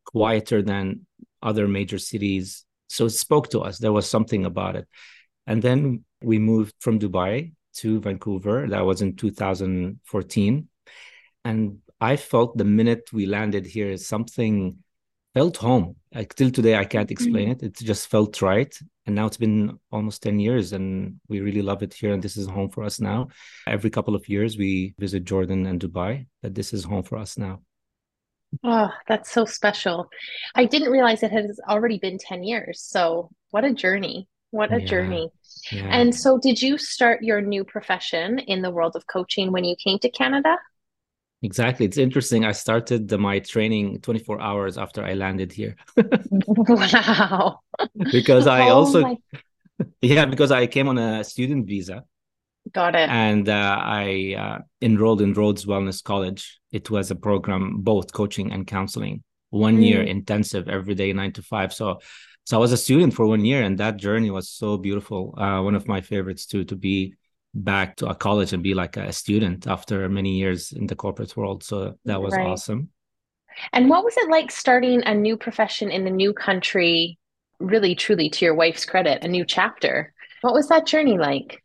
quieter 0.05 0.61
than 0.61 1.05
other 1.41 1.67
major 1.67 1.97
cities, 1.97 2.65
so 2.87 3.05
it 3.05 3.11
spoke 3.11 3.49
to 3.49 3.61
us. 3.61 3.77
There 3.77 3.91
was 3.91 4.09
something 4.09 4.45
about 4.45 4.75
it. 4.75 4.87
And 5.47 5.61
then 5.61 6.05
we 6.21 6.39
moved 6.39 6.75
from 6.79 6.99
Dubai 6.99 7.53
to 7.75 7.99
Vancouver. 7.99 8.67
That 8.67 8.85
was 8.85 9.01
in 9.01 9.15
2014. 9.15 10.69
And 11.45 11.79
I 11.99 12.15
felt 12.15 12.57
the 12.57 12.65
minute 12.65 13.09
we 13.11 13.25
landed 13.25 13.65
here, 13.65 13.95
something 13.97 14.77
felt 15.33 15.57
home. 15.57 15.95
Like 16.13 16.35
till 16.35 16.51
today, 16.51 16.75
I 16.75 16.85
can't 16.85 17.11
explain 17.11 17.49
mm-hmm. 17.49 17.65
it. 17.65 17.79
It 17.81 17.85
just 17.85 18.07
felt 18.07 18.41
right. 18.41 18.73
And 19.05 19.15
now 19.15 19.25
it's 19.25 19.37
been 19.37 19.79
almost 19.91 20.21
10 20.23 20.39
years 20.39 20.71
and 20.71 21.19
we 21.27 21.41
really 21.41 21.61
love 21.61 21.83
it 21.83 21.93
here. 21.93 22.13
And 22.13 22.21
this 22.21 22.37
is 22.37 22.47
home 22.47 22.69
for 22.69 22.83
us 22.83 23.01
now. 23.01 23.29
Every 23.67 23.89
couple 23.89 24.15
of 24.15 24.29
years, 24.29 24.57
we 24.57 24.93
visit 24.97 25.25
Jordan 25.25 25.65
and 25.65 25.79
Dubai, 25.79 26.27
that 26.41 26.55
this 26.55 26.73
is 26.73 26.83
home 26.83 27.03
for 27.03 27.17
us 27.17 27.37
now. 27.37 27.61
Oh, 28.63 28.89
that's 29.07 29.31
so 29.31 29.45
special. 29.45 30.09
I 30.55 30.65
didn't 30.65 30.91
realize 30.91 31.23
it 31.23 31.31
has 31.31 31.59
already 31.67 31.97
been 31.97 32.17
10 32.17 32.43
years. 32.43 32.81
So, 32.81 33.29
what 33.51 33.65
a 33.65 33.73
journey. 33.73 34.27
What 34.51 34.73
a 34.73 34.79
yeah, 34.81 34.85
journey. 34.85 35.29
Yeah. 35.71 35.87
And 35.89 36.13
so, 36.13 36.37
did 36.37 36.61
you 36.61 36.77
start 36.77 37.23
your 37.23 37.41
new 37.41 37.63
profession 37.63 38.39
in 38.39 38.61
the 38.61 38.71
world 38.71 38.95
of 38.95 39.07
coaching 39.07 39.51
when 39.51 39.63
you 39.63 39.75
came 39.83 39.99
to 39.99 40.09
Canada? 40.09 40.57
Exactly. 41.43 41.85
It's 41.85 41.97
interesting. 41.97 42.45
I 42.45 42.53
started 42.53 43.11
my 43.19 43.39
training 43.39 43.99
24 43.99 44.39
hours 44.39 44.77
after 44.77 45.03
I 45.03 45.13
landed 45.13 45.51
here. 45.51 45.75
wow. 46.57 47.59
because 48.11 48.47
I 48.47 48.69
oh 48.69 48.75
also, 48.75 49.01
my... 49.01 49.17
yeah, 50.01 50.25
because 50.25 50.51
I 50.51 50.67
came 50.67 50.87
on 50.87 50.97
a 50.97 51.23
student 51.23 51.67
visa. 51.67 52.05
Got 52.73 52.95
it. 52.95 53.07
And 53.09 53.47
uh, 53.49 53.77
I 53.79 54.35
uh, 54.37 54.59
enrolled 54.81 55.21
in 55.21 55.33
Rhodes 55.33 55.65
Wellness 55.65 56.03
College. 56.03 56.59
It 56.71 56.89
was 56.89 57.11
a 57.11 57.15
program, 57.15 57.81
both 57.81 58.11
coaching 58.13 58.51
and 58.51 58.65
counseling, 58.65 59.23
one 59.51 59.77
mm. 59.77 59.85
year 59.85 60.01
intensive 60.01 60.67
every 60.67 60.95
day, 60.95 61.13
nine 61.13 61.33
to 61.33 61.43
five. 61.43 61.71
So, 61.71 61.99
so 62.45 62.57
I 62.57 62.59
was 62.59 62.71
a 62.71 62.77
student 62.77 63.13
for 63.13 63.27
one 63.27 63.45
year, 63.45 63.61
and 63.61 63.77
that 63.77 63.97
journey 63.97 64.31
was 64.31 64.49
so 64.49 64.77
beautiful. 64.77 65.35
Uh, 65.37 65.61
one 65.61 65.75
of 65.75 65.87
my 65.87 66.01
favorites 66.01 66.47
too, 66.47 66.63
to 66.65 66.75
be 66.75 67.13
back 67.53 67.95
to 67.97 68.07
a 68.07 68.15
college 68.15 68.53
and 68.53 68.63
be 68.63 68.73
like 68.73 68.97
a 68.97 69.13
student 69.13 69.67
after 69.67 70.09
many 70.09 70.37
years 70.37 70.71
in 70.71 70.87
the 70.87 70.95
corporate 70.95 71.37
world. 71.37 71.63
So 71.63 71.99
that 72.05 72.21
was 72.21 72.33
right. 72.33 72.47
awesome. 72.47 72.89
And 73.71 73.87
what 73.87 74.03
was 74.03 74.17
it 74.17 74.29
like 74.29 74.49
starting 74.49 75.03
a 75.03 75.13
new 75.13 75.37
profession 75.37 75.91
in 75.91 76.07
a 76.07 76.09
new 76.09 76.33
country? 76.33 77.19
Really, 77.59 77.93
truly, 77.93 78.29
to 78.31 78.45
your 78.45 78.55
wife's 78.55 78.85
credit, 78.85 79.23
a 79.23 79.27
new 79.27 79.45
chapter. 79.45 80.11
What 80.41 80.55
was 80.55 80.67
that 80.69 80.87
journey 80.87 81.19
like? 81.19 81.62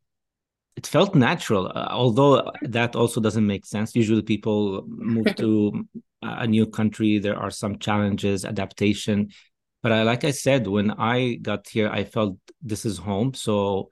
It 0.78 0.86
felt 0.86 1.12
natural 1.14 1.64
uh, 1.74 1.88
although 1.90 2.32
that 2.62 2.94
also 2.94 3.20
doesn't 3.20 3.46
make 3.54 3.66
sense. 3.66 3.96
Usually 3.96 4.22
people 4.22 4.84
move 4.86 5.34
to 5.36 5.84
a 6.22 6.46
new 6.46 6.66
country 6.78 7.18
there 7.18 7.38
are 7.44 7.50
some 7.50 7.74
challenges 7.86 8.44
adaptation. 8.44 9.18
But 9.82 9.92
I, 9.92 10.02
like 10.02 10.24
i 10.24 10.32
said 10.44 10.66
when 10.66 10.88
i 11.14 11.16
got 11.48 11.62
here 11.74 11.88
i 11.98 12.02
felt 12.14 12.34
this 12.70 12.82
is 12.90 12.96
home 12.98 13.30
so 13.46 13.90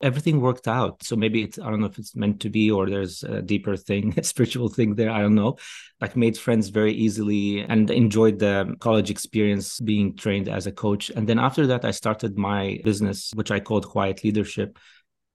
everything 0.00 0.40
worked 0.40 0.68
out. 0.68 1.02
So 1.08 1.14
maybe 1.16 1.42
it's 1.46 1.58
i 1.58 1.66
don't 1.70 1.80
know 1.80 1.92
if 1.92 1.98
it's 1.98 2.14
meant 2.22 2.38
to 2.44 2.50
be 2.58 2.64
or 2.76 2.82
there's 2.88 3.16
a 3.24 3.42
deeper 3.52 3.76
thing 3.88 4.04
a 4.22 4.24
spiritual 4.32 4.68
thing 4.76 4.90
there 4.94 5.12
i 5.18 5.20
don't 5.24 5.34
know. 5.42 5.56
Like 6.00 6.16
made 6.24 6.36
friends 6.38 6.68
very 6.80 6.94
easily 7.06 7.60
and 7.72 7.90
enjoyed 7.90 8.38
the 8.38 8.56
college 8.86 9.10
experience 9.10 9.80
being 9.80 10.16
trained 10.24 10.48
as 10.48 10.66
a 10.66 10.72
coach. 10.84 11.10
And 11.16 11.24
then 11.28 11.40
after 11.48 11.64
that 11.70 11.84
i 11.84 11.92
started 12.02 12.32
my 12.50 12.62
business 12.90 13.32
which 13.38 13.50
i 13.56 13.60
called 13.68 13.88
quiet 13.96 14.22
leadership 14.26 14.78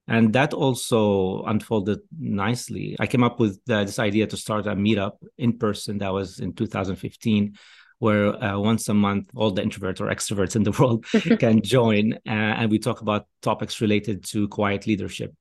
and 0.07 0.33
that 0.33 0.53
also 0.53 1.43
unfolded 1.43 1.99
nicely. 2.19 2.95
I 2.99 3.07
came 3.07 3.23
up 3.23 3.39
with 3.39 3.59
uh, 3.69 3.83
this 3.85 3.99
idea 3.99 4.27
to 4.27 4.37
start 4.37 4.67
a 4.67 4.75
meetup 4.75 5.13
in 5.37 5.57
person 5.57 5.99
that 5.99 6.11
was 6.11 6.39
in 6.39 6.53
2015 6.53 7.57
where 7.99 8.43
uh, 8.43 8.59
once 8.59 8.89
a 8.89 8.93
month 8.93 9.29
all 9.33 9.51
the 9.51 9.61
introverts 9.61 10.01
or 10.01 10.07
extroverts 10.07 10.57
in 10.57 10.63
the 10.63 10.71
world 10.79 11.05
can 11.39 11.61
join 11.61 12.13
uh, 12.27 12.59
and 12.59 12.69
we 12.69 12.79
talk 12.79 12.99
about 12.99 13.27
topics 13.41 13.79
related 13.79 14.23
to 14.25 14.47
quiet 14.49 14.85
leadership. 14.87 15.33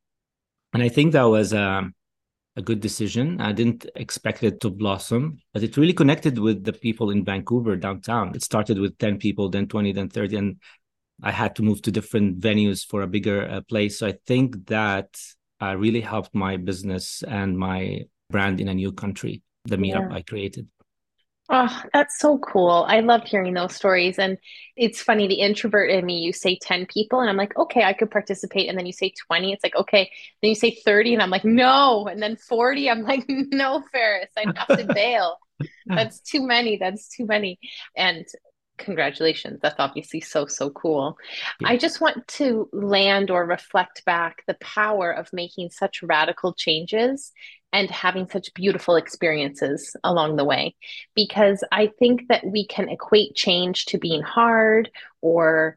And 0.73 0.83
i 0.83 0.89
think 0.89 1.13
that 1.13 1.25
was 1.25 1.53
um, 1.53 1.95
a 2.57 2.63
good 2.63 2.81
decision. 2.81 3.41
I 3.41 3.53
didn't 3.53 3.87
expect 3.97 4.45
it 4.45 4.61
to 4.61 4.71
blossom 4.71 5.39
but 5.53 5.65
it 5.65 5.77
really 5.77 5.93
connected 5.93 6.39
with 6.39 6.63
the 6.63 6.73
people 6.73 7.11
in 7.11 7.25
vancouver 7.25 7.75
downtown. 7.75 8.33
It 8.37 8.45
started 8.45 8.79
with 8.79 8.97
10 8.99 9.19
people 9.19 9.49
then 9.49 9.67
20 9.67 9.93
then 9.93 10.09
30 10.09 10.37
and 10.37 10.57
I 11.23 11.31
had 11.31 11.57
to 11.57 11.63
move 11.63 11.83
to 11.83 11.93
different 11.93 12.41
venues 12.41 12.85
for 12.87 13.03
a 13.03 13.07
bigger 13.07 13.49
uh, 13.49 13.61
place. 13.63 13.99
So 13.99 14.07
I 14.09 14.15
think 14.27 14.67
that 14.67 15.19
uh, 15.61 15.77
really 15.77 16.01
helped 16.01 16.35
my 16.35 16.57
business 16.57 17.23
and 17.27 17.57
my 17.57 18.01
brand 18.31 18.61
in 18.61 18.69
a 18.69 18.75
new 18.75 18.93
country, 18.93 19.43
the 19.65 19.77
meetup 19.77 20.11
yeah. 20.11 20.17
I 20.17 20.23
created. 20.23 20.69
Oh, 21.55 21.83
that's 21.93 22.19
so 22.19 22.39
cool. 22.39 22.87
I 22.89 23.01
love 23.01 23.25
hearing 23.25 23.53
those 23.55 23.75
stories. 23.75 24.19
And 24.19 24.39
it's 24.77 25.03
funny, 25.03 25.27
the 25.29 25.41
introvert 25.41 25.91
in 25.91 26.07
me, 26.07 26.21
you 26.21 26.33
say 26.33 26.59
10 26.61 26.87
people, 26.87 27.21
and 27.21 27.29
I'm 27.29 27.37
like, 27.37 27.57
okay, 27.59 27.83
I 27.85 27.93
could 27.93 28.11
participate. 28.11 28.69
And 28.69 28.79
then 28.79 28.87
you 28.87 28.93
say 28.93 29.13
20, 29.27 29.53
it's 29.53 29.63
like, 29.63 29.77
okay. 29.77 30.11
Then 30.41 30.49
you 30.49 30.55
say 30.55 30.71
30, 30.71 31.15
and 31.15 31.23
I'm 31.23 31.31
like, 31.31 31.45
no. 31.45 32.07
And 32.07 32.23
then 32.23 32.37
40, 32.37 32.89
I'm 32.89 33.03
like, 33.03 33.25
no, 33.29 33.83
Faris, 33.93 34.31
I 34.37 34.53
have 34.57 34.79
to 34.79 34.85
bail. 34.95 35.37
That's 35.87 36.21
too 36.21 36.47
many. 36.47 36.79
That's 36.79 37.09
too 37.09 37.27
many. 37.27 37.59
And 37.97 38.25
congratulations. 38.83 39.61
That's 39.63 39.79
obviously 39.79 40.21
so, 40.21 40.47
so 40.47 40.71
cool. 40.71 41.17
Yeah. 41.61 41.69
I 41.69 41.77
just 41.77 42.01
want 42.01 42.27
to 42.29 42.69
land 42.73 43.31
or 43.31 43.47
reflect 43.47 44.05
back 44.05 44.43
the 44.47 44.57
power 44.61 45.11
of 45.11 45.33
making 45.33 45.71
such 45.71 46.03
radical 46.03 46.53
changes 46.53 47.33
and 47.73 47.91
having 47.91 48.29
such 48.29 48.53
beautiful 48.55 48.97
experiences 48.97 49.97
along 50.05 50.37
the 50.37 50.45
way. 50.45 50.75
Because 51.15 51.65
I 51.73 51.91
think 51.99 52.29
that 52.29 52.45
we 52.45 52.67
can 52.67 52.89
equate 52.89 53.35
change 53.35 53.87
to 53.87 53.99
being 53.99 54.23
hard 54.23 54.91
or 55.21 55.77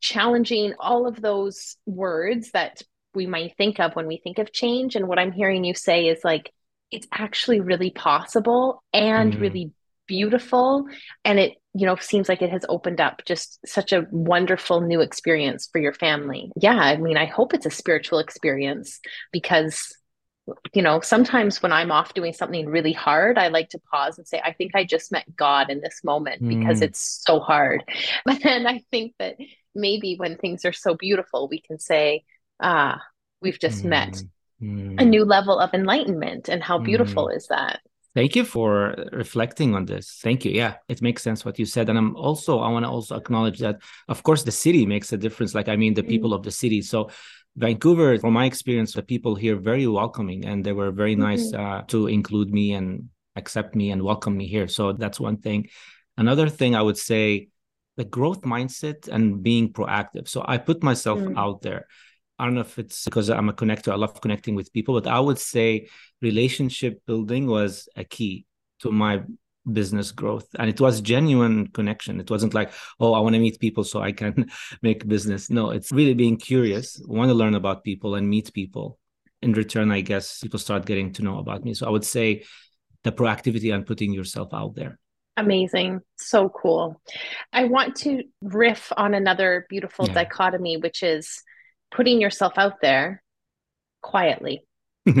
challenging, 0.00 0.74
all 0.78 1.06
of 1.06 1.20
those 1.20 1.76
words 1.86 2.50
that 2.52 2.82
we 3.14 3.26
might 3.26 3.56
think 3.56 3.80
of 3.80 3.96
when 3.96 4.06
we 4.06 4.18
think 4.18 4.38
of 4.38 4.52
change. 4.52 4.96
And 4.96 5.08
what 5.08 5.18
I'm 5.18 5.32
hearing 5.32 5.64
you 5.64 5.74
say 5.74 6.06
is 6.06 6.20
like, 6.22 6.52
it's 6.90 7.08
actually 7.12 7.60
really 7.60 7.90
possible 7.90 8.82
and 8.92 9.32
mm. 9.32 9.40
really 9.40 9.72
beautiful. 10.06 10.86
And 11.24 11.38
it, 11.38 11.54
you 11.74 11.86
know, 11.86 11.96
seems 11.96 12.28
like 12.28 12.42
it 12.42 12.50
has 12.50 12.64
opened 12.68 13.00
up 13.00 13.22
just 13.26 13.58
such 13.64 13.92
a 13.92 14.06
wonderful 14.10 14.80
new 14.80 15.00
experience 15.00 15.68
for 15.70 15.80
your 15.80 15.92
family. 15.92 16.50
Yeah. 16.56 16.76
I 16.76 16.96
mean, 16.96 17.16
I 17.16 17.26
hope 17.26 17.54
it's 17.54 17.66
a 17.66 17.70
spiritual 17.70 18.18
experience 18.18 18.98
because 19.32 19.94
you 20.72 20.82
know, 20.82 21.00
sometimes 21.00 21.62
when 21.62 21.72
I'm 21.72 21.92
off 21.92 22.14
doing 22.14 22.32
something 22.32 22.66
really 22.66 22.92
hard, 22.92 23.38
I 23.38 23.48
like 23.48 23.70
to 23.70 23.80
pause 23.92 24.18
and 24.18 24.26
say, 24.26 24.40
I 24.44 24.52
think 24.52 24.72
I 24.74 24.84
just 24.84 25.12
met 25.12 25.36
God 25.36 25.70
in 25.70 25.80
this 25.80 26.00
moment 26.02 26.42
mm. 26.42 26.48
because 26.48 26.80
it's 26.80 27.22
so 27.24 27.40
hard. 27.40 27.84
But 28.24 28.42
then 28.42 28.66
I 28.66 28.82
think 28.90 29.14
that 29.18 29.36
maybe 29.74 30.16
when 30.16 30.36
things 30.36 30.64
are 30.64 30.72
so 30.72 30.94
beautiful, 30.94 31.48
we 31.48 31.60
can 31.60 31.78
say, 31.78 32.24
ah, 32.60 33.00
we've 33.40 33.58
just 33.58 33.84
mm. 33.84 33.90
met 33.90 34.22
mm. 34.60 35.00
a 35.00 35.04
new 35.04 35.24
level 35.24 35.58
of 35.58 35.72
enlightenment. 35.74 36.48
And 36.48 36.62
how 36.62 36.78
beautiful 36.78 37.28
mm. 37.28 37.36
is 37.36 37.46
that? 37.48 37.80
Thank 38.14 38.34
you 38.34 38.44
for 38.44 38.94
reflecting 39.12 39.74
on 39.74 39.86
this. 39.86 40.18
Thank 40.22 40.44
you. 40.44 40.50
Yeah, 40.50 40.74
it 40.88 41.00
makes 41.00 41.22
sense 41.22 41.44
what 41.44 41.58
you 41.58 41.66
said. 41.66 41.88
And 41.88 41.96
I'm 41.96 42.16
also, 42.16 42.58
I 42.58 42.68
want 42.68 42.84
to 42.84 42.90
also 42.90 43.16
acknowledge 43.16 43.60
that, 43.60 43.80
of 44.08 44.22
course, 44.22 44.42
the 44.42 44.50
city 44.50 44.84
makes 44.84 45.12
a 45.12 45.16
difference. 45.16 45.54
Like, 45.54 45.68
I 45.68 45.76
mean, 45.76 45.94
the 45.94 46.02
people 46.02 46.30
mm. 46.30 46.34
of 46.34 46.42
the 46.42 46.50
city. 46.50 46.82
So, 46.82 47.10
Vancouver, 47.56 48.18
from 48.18 48.34
my 48.34 48.46
experience, 48.46 48.94
the 48.94 49.02
people 49.02 49.34
here 49.34 49.56
very 49.56 49.86
welcoming 49.86 50.44
and 50.44 50.64
they 50.64 50.72
were 50.72 50.90
very 50.90 51.14
nice 51.16 51.52
mm-hmm. 51.52 51.60
uh, 51.60 51.82
to 51.82 52.06
include 52.06 52.50
me 52.50 52.72
and 52.72 53.08
accept 53.36 53.74
me 53.74 53.90
and 53.90 54.02
welcome 54.02 54.36
me 54.36 54.46
here. 54.46 54.68
So 54.68 54.92
that's 54.92 55.20
one 55.20 55.38
thing. 55.38 55.68
Another 56.16 56.48
thing 56.48 56.74
I 56.74 56.82
would 56.82 56.98
say, 56.98 57.48
the 57.96 58.04
growth 58.04 58.42
mindset 58.42 59.08
and 59.08 59.42
being 59.42 59.72
proactive. 59.72 60.26
So 60.28 60.42
I 60.46 60.58
put 60.58 60.82
myself 60.82 61.18
mm. 61.18 61.36
out 61.36 61.60
there. 61.60 61.86
I 62.40 62.44
don't 62.44 62.54
know 62.54 62.62
if 62.62 62.78
it's 62.78 63.04
because 63.04 63.28
I'm 63.28 63.50
a 63.50 63.52
connector. 63.52 63.92
I 63.92 63.96
love 63.96 64.18
connecting 64.22 64.54
with 64.54 64.72
people, 64.72 64.98
but 64.98 65.06
I 65.06 65.20
would 65.20 65.38
say 65.38 65.88
relationship 66.22 67.02
building 67.06 67.46
was 67.46 67.86
a 67.96 68.04
key 68.04 68.46
to 68.80 68.90
my 68.90 69.22
business 69.70 70.10
growth. 70.10 70.46
And 70.58 70.70
it 70.70 70.80
was 70.80 71.02
genuine 71.02 71.66
connection. 71.66 72.18
It 72.18 72.30
wasn't 72.30 72.54
like 72.54 72.72
oh 72.98 73.12
i 73.12 73.20
want 73.20 73.34
to 73.34 73.40
meet 73.40 73.60
people 73.60 73.84
so 73.84 74.00
i 74.00 74.10
can 74.10 74.50
make 74.82 75.06
business. 75.06 75.50
No 75.50 75.70
it's 75.70 75.92
really 75.92 76.14
being 76.14 76.38
curious. 76.38 76.98
Want 77.06 77.28
to 77.28 77.34
learn 77.34 77.54
about 77.54 77.84
people 77.84 78.14
and 78.14 78.28
meet 78.28 78.52
people. 78.54 78.98
In 79.42 79.52
return 79.52 79.90
i 79.90 80.00
guess 80.00 80.40
people 80.40 80.58
start 80.58 80.86
getting 80.86 81.12
to 81.14 81.22
know 81.22 81.38
about 81.38 81.62
me. 81.62 81.74
So 81.74 81.86
i 81.86 81.90
would 81.90 82.06
say 82.06 82.44
the 83.04 83.12
proactivity 83.12 83.74
and 83.74 83.86
putting 83.86 84.12
yourself 84.12 84.48
out 84.54 84.74
there. 84.74 84.98
Amazing. 85.36 86.00
So 86.16 86.48
cool. 86.48 87.00
I 87.52 87.64
want 87.64 87.96
to 87.96 88.24
riff 88.42 88.92
on 88.96 89.14
another 89.14 89.66
beautiful 89.68 90.06
yeah. 90.06 90.14
dichotomy 90.14 90.78
which 90.78 91.02
is 91.02 91.42
putting 91.90 92.20
yourself 92.20 92.54
out 92.56 92.80
there 92.80 93.22
quietly 94.02 94.62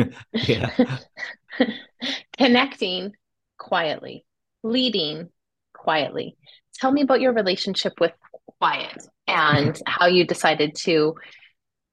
connecting 2.38 3.12
quietly 3.58 4.24
leading 4.62 5.28
quietly. 5.72 6.36
Tell 6.74 6.92
me 6.92 7.02
about 7.02 7.20
your 7.20 7.32
relationship 7.32 7.94
with 8.00 8.12
quiet 8.58 9.02
and 9.26 9.80
how 9.86 10.06
you 10.06 10.26
decided 10.26 10.74
to 10.76 11.14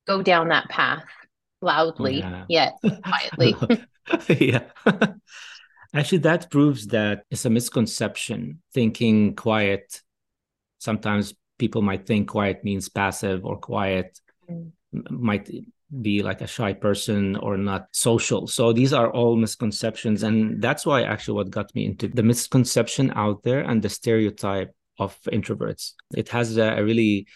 go 0.08 0.22
down 0.22 0.50
that 0.50 0.70
path 0.70 1.06
loudly 1.62 2.20
yeah. 2.20 2.46
yet 2.48 2.74
quietly. 3.04 3.56
yeah. 4.30 4.64
Actually, 5.94 6.20
that 6.20 6.52
proves 6.52 6.88
that 6.88 7.24
it's 7.32 7.46
a 7.46 7.50
misconception 7.50 8.62
thinking 8.74 9.36
quiet. 9.36 10.02
Sometimes 10.80 11.34
people 11.58 11.82
might 11.82 12.06
think 12.06 12.30
quiet 12.30 12.64
means 12.64 12.90
passive 12.90 13.46
or 13.46 13.58
quiet 13.58 14.20
mm. 14.50 14.72
might 15.10 15.50
be 16.02 16.22
like 16.22 16.42
a 16.42 16.48
shy 16.48 16.74
person 16.74 17.36
or 17.38 17.58
not 17.58 17.88
social. 17.92 18.48
So 18.48 18.74
these 18.74 18.94
are 18.94 19.10
all 19.12 19.36
misconceptions. 19.36 20.24
And 20.24 20.62
that's 20.62 20.86
why 20.86 21.04
actually 21.04 21.36
what 21.36 21.50
got 21.50 21.74
me 21.76 21.86
into 21.86 22.08
the 22.08 22.24
misconception 22.24 23.12
out 23.16 23.44
there 23.44 23.62
and 23.62 23.82
the 23.82 23.90
stereotype 23.90 24.74
of 25.00 25.18
introverts. 25.32 25.94
It 26.16 26.30
has 26.30 26.58
a, 26.58 26.84
really 26.84 27.28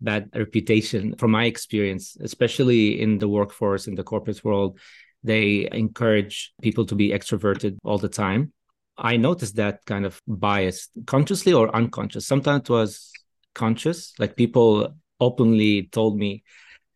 bad 0.00 0.28
reputation 0.34 1.14
from 1.16 1.30
my 1.30 1.44
experience, 1.44 2.16
especially 2.20 3.00
in 3.00 3.18
the 3.18 3.28
workforce, 3.28 3.86
in 3.86 3.94
the 3.94 4.02
corporate 4.02 4.44
world. 4.44 4.78
They 5.24 5.68
encourage 5.72 6.52
people 6.60 6.84
to 6.86 6.94
be 6.94 7.10
extroverted 7.10 7.78
all 7.82 7.98
the 7.98 8.08
time. 8.08 8.52
I 8.98 9.16
noticed 9.16 9.56
that 9.56 9.84
kind 9.86 10.04
of 10.04 10.20
bias, 10.26 10.88
consciously 11.06 11.52
or 11.52 11.74
unconscious. 11.74 12.26
Sometimes 12.26 12.62
it 12.62 12.70
was 12.70 13.12
conscious, 13.54 14.12
like 14.18 14.36
people 14.36 14.94
openly 15.20 15.88
told 15.92 16.18
me 16.18 16.42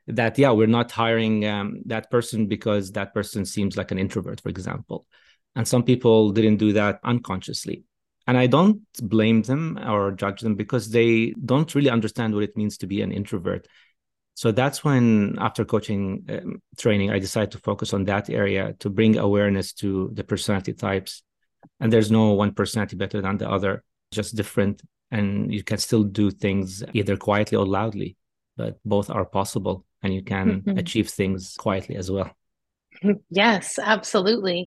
that 0.07 0.39
yeah 0.39 0.51
we're 0.51 0.67
not 0.67 0.91
hiring 0.91 1.45
um, 1.47 1.83
that 1.87 2.11
person 2.11 2.47
because 2.47 2.93
that 2.93 3.15
person 3.15 3.45
seems 3.45 3.77
like 3.77 3.91
an 3.91 3.99
introvert 3.99 4.41
for 4.41 4.49
example. 4.49 5.07
And 5.57 5.67
some 5.67 5.83
people 5.83 6.31
didn't 6.31 6.59
do 6.59 6.73
that 6.75 7.01
unconsciously. 7.05 7.85
And 8.27 8.37
i 8.39 8.47
don't 8.47 8.81
blame 9.03 9.43
them 9.43 9.79
or 9.79 10.13
judge 10.13 10.41
them 10.41 10.55
because 10.55 10.91
they 10.91 11.35
don't 11.45 11.75
really 11.75 11.91
understand 11.91 12.35
what 12.35 12.45
it 12.45 12.57
means 12.57 12.79
to 12.79 12.87
be 12.87 13.03
an 13.03 13.13
introvert. 13.13 13.67
So 14.35 14.53
that's 14.53 14.85
when 14.85 15.37
after 15.39 15.65
coaching 15.65 16.25
um, 16.29 16.63
training 16.79 17.11
i 17.11 17.19
decided 17.19 17.51
to 17.53 17.59
focus 17.59 17.93
on 17.93 18.05
that 18.05 18.31
area 18.31 18.75
to 18.81 18.91
bring 18.91 19.19
awareness 19.19 19.73
to 19.75 20.11
the 20.15 20.25
personality 20.25 20.73
types. 20.73 21.23
And 21.79 21.93
there's 21.93 22.11
no 22.11 22.33
one 22.33 22.53
personality 22.55 22.97
better 22.97 23.21
than 23.21 23.39
the 23.39 23.51
other 23.51 23.85
just 24.13 24.35
different 24.35 24.83
and 25.11 25.53
you 25.53 25.63
can 25.63 25.79
still 25.79 26.05
do 26.05 26.31
things 26.31 26.85
either 26.93 27.17
quietly 27.17 27.57
or 27.57 27.67
loudly 27.67 28.17
but 28.61 28.79
both 28.85 29.09
are 29.09 29.25
possible 29.25 29.87
and 30.03 30.13
you 30.13 30.23
can 30.23 30.61
mm-hmm. 30.61 30.79
achieve 30.79 31.09
things 31.09 31.57
quietly 31.59 31.97
as 31.97 32.11
well. 32.11 32.31
Yes, 33.31 33.79
absolutely. 33.79 34.69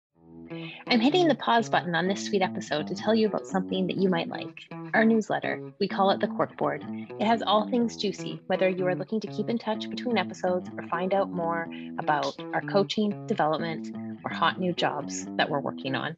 I'm 0.87 0.99
hitting 0.99 1.27
the 1.27 1.35
pause 1.35 1.69
button 1.69 1.93
on 1.95 2.07
this 2.07 2.25
sweet 2.25 2.41
episode 2.41 2.87
to 2.87 2.95
tell 2.95 3.13
you 3.13 3.27
about 3.27 3.45
something 3.45 3.87
that 3.87 3.97
you 3.97 4.09
might 4.09 4.29
like 4.29 4.67
our 4.93 5.05
newsletter. 5.05 5.61
We 5.79 5.87
call 5.87 6.09
it 6.11 6.19
the 6.19 6.27
Corkboard. 6.27 7.11
It 7.19 7.25
has 7.25 7.41
all 7.41 7.69
things 7.69 7.95
juicy, 7.95 8.41
whether 8.47 8.67
you 8.67 8.87
are 8.87 8.95
looking 8.95 9.19
to 9.19 9.27
keep 9.27 9.49
in 9.49 9.57
touch 9.57 9.89
between 9.89 10.17
episodes 10.17 10.69
or 10.77 10.87
find 10.87 11.13
out 11.13 11.31
more 11.31 11.69
about 11.99 12.35
our 12.53 12.61
coaching, 12.61 13.27
development, 13.27 13.95
or 14.25 14.31
hot 14.31 14.59
new 14.59 14.73
jobs 14.73 15.25
that 15.37 15.49
we're 15.49 15.59
working 15.59 15.95
on. 15.95 16.15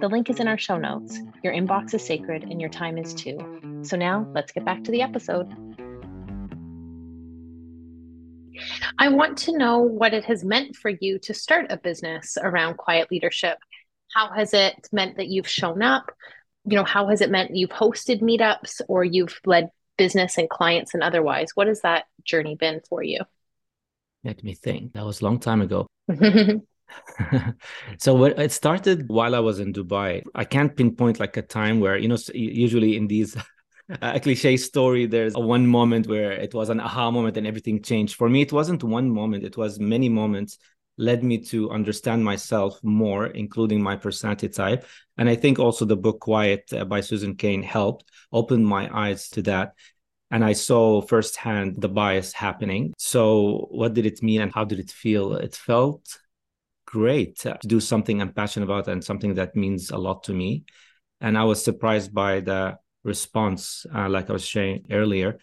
The 0.00 0.08
link 0.08 0.30
is 0.30 0.40
in 0.40 0.48
our 0.48 0.58
show 0.58 0.78
notes. 0.78 1.18
Your 1.42 1.52
inbox 1.52 1.94
is 1.94 2.04
sacred 2.04 2.44
and 2.44 2.60
your 2.60 2.70
time 2.70 2.98
is 2.98 3.12
too. 3.14 3.38
So 3.82 3.96
now 3.96 4.26
let's 4.32 4.52
get 4.52 4.64
back 4.64 4.84
to 4.84 4.92
the 4.92 5.02
episode. 5.02 5.52
I 8.98 9.08
want 9.08 9.38
to 9.38 9.56
know 9.56 9.78
what 9.78 10.14
it 10.14 10.24
has 10.26 10.44
meant 10.44 10.76
for 10.76 10.90
you 10.90 11.18
to 11.20 11.34
start 11.34 11.66
a 11.70 11.76
business 11.76 12.36
around 12.40 12.76
quiet 12.76 13.10
leadership. 13.10 13.58
How 14.14 14.30
has 14.30 14.54
it 14.54 14.88
meant 14.92 15.16
that 15.16 15.28
you've 15.28 15.48
shown 15.48 15.82
up? 15.82 16.12
You 16.64 16.76
know, 16.76 16.84
how 16.84 17.08
has 17.08 17.20
it 17.20 17.30
meant 17.30 17.56
you've 17.56 17.70
hosted 17.70 18.20
meetups 18.20 18.80
or 18.88 19.04
you've 19.04 19.40
led 19.44 19.70
business 19.96 20.38
and 20.38 20.48
clients 20.48 20.94
and 20.94 21.02
otherwise? 21.02 21.50
What 21.54 21.66
has 21.66 21.80
that 21.82 22.04
journey 22.24 22.54
been 22.54 22.80
for 22.88 23.02
you? 23.02 23.20
Let 24.24 24.44
me 24.44 24.54
think. 24.54 24.92
That 24.92 25.04
was 25.04 25.20
a 25.20 25.24
long 25.24 25.40
time 25.40 25.62
ago. 25.62 25.86
so 27.98 28.24
it 28.24 28.52
started 28.52 29.08
while 29.08 29.34
I 29.34 29.40
was 29.40 29.60
in 29.60 29.72
Dubai. 29.72 30.22
I 30.34 30.44
can't 30.44 30.76
pinpoint 30.76 31.20
like 31.20 31.36
a 31.36 31.42
time 31.42 31.80
where 31.80 31.96
you 31.96 32.08
know 32.08 32.18
usually 32.34 32.96
in 32.96 33.06
these 33.06 33.36
a 34.00 34.20
cliche 34.20 34.56
story 34.56 35.06
there's 35.06 35.34
a 35.34 35.40
one 35.40 35.66
moment 35.66 36.06
where 36.06 36.32
it 36.32 36.54
was 36.54 36.68
an 36.70 36.80
aha 36.80 37.10
moment 37.10 37.36
and 37.36 37.46
everything 37.46 37.82
changed 37.82 38.14
for 38.14 38.28
me 38.28 38.40
it 38.40 38.52
wasn't 38.52 38.82
one 38.84 39.10
moment 39.10 39.44
it 39.44 39.56
was 39.56 39.80
many 39.80 40.08
moments 40.08 40.56
led 40.98 41.24
me 41.24 41.38
to 41.38 41.70
understand 41.70 42.24
myself 42.24 42.78
more 42.82 43.26
including 43.26 43.82
my 43.82 43.96
personality 43.96 44.48
type. 44.48 44.86
And 45.18 45.28
i 45.28 45.34
think 45.34 45.58
also 45.58 45.84
the 45.84 45.96
book 45.96 46.20
quiet 46.20 46.70
uh, 46.72 46.84
by 46.84 47.00
susan 47.00 47.34
cain 47.36 47.62
helped 47.62 48.04
open 48.32 48.64
my 48.64 48.90
eyes 48.92 49.28
to 49.30 49.42
that. 49.42 49.74
And 50.30 50.44
i 50.44 50.52
saw 50.52 51.02
firsthand 51.02 51.80
the 51.80 51.88
bias 51.88 52.32
happening. 52.32 52.94
So 52.98 53.68
what 53.70 53.94
did 53.94 54.06
it 54.06 54.22
mean 54.22 54.40
and 54.40 54.52
how 54.52 54.64
did 54.64 54.78
it 54.78 54.90
feel? 54.90 55.34
It 55.34 55.54
felt 55.54 56.18
great 56.86 57.38
to 57.38 57.58
do 57.66 57.80
something 57.80 58.20
i'm 58.20 58.32
passionate 58.34 58.66
about 58.66 58.86
and 58.86 59.02
something 59.02 59.34
that 59.34 59.56
means 59.56 59.90
a 59.90 59.98
lot 59.98 60.24
to 60.24 60.32
me. 60.34 60.64
And 61.20 61.38
i 61.38 61.44
was 61.44 61.64
surprised 61.64 62.12
by 62.12 62.40
the 62.40 62.76
response, 63.04 63.86
uh, 63.94 64.08
like 64.08 64.30
I 64.30 64.32
was 64.32 64.48
saying 64.48 64.86
earlier, 64.90 65.38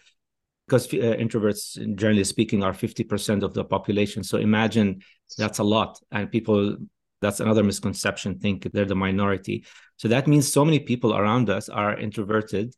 because 0.70 0.86
uh, 0.94 1.16
introverts, 1.18 1.96
generally 1.96 2.22
speaking, 2.22 2.62
are 2.62 2.72
50% 2.72 3.42
of 3.42 3.54
the 3.54 3.64
population. 3.64 4.22
So 4.22 4.38
imagine 4.38 5.02
that's 5.36 5.58
a 5.58 5.64
lot. 5.64 5.98
And 6.12 6.30
people, 6.30 6.76
that's 7.20 7.40
another 7.40 7.64
misconception, 7.64 8.38
think 8.38 8.70
they're 8.72 8.84
the 8.84 8.94
minority. 8.94 9.64
So 9.96 10.06
that 10.08 10.28
means 10.28 10.50
so 10.50 10.64
many 10.64 10.78
people 10.78 11.12
around 11.16 11.50
us 11.50 11.68
are 11.68 11.98
introverted 11.98 12.72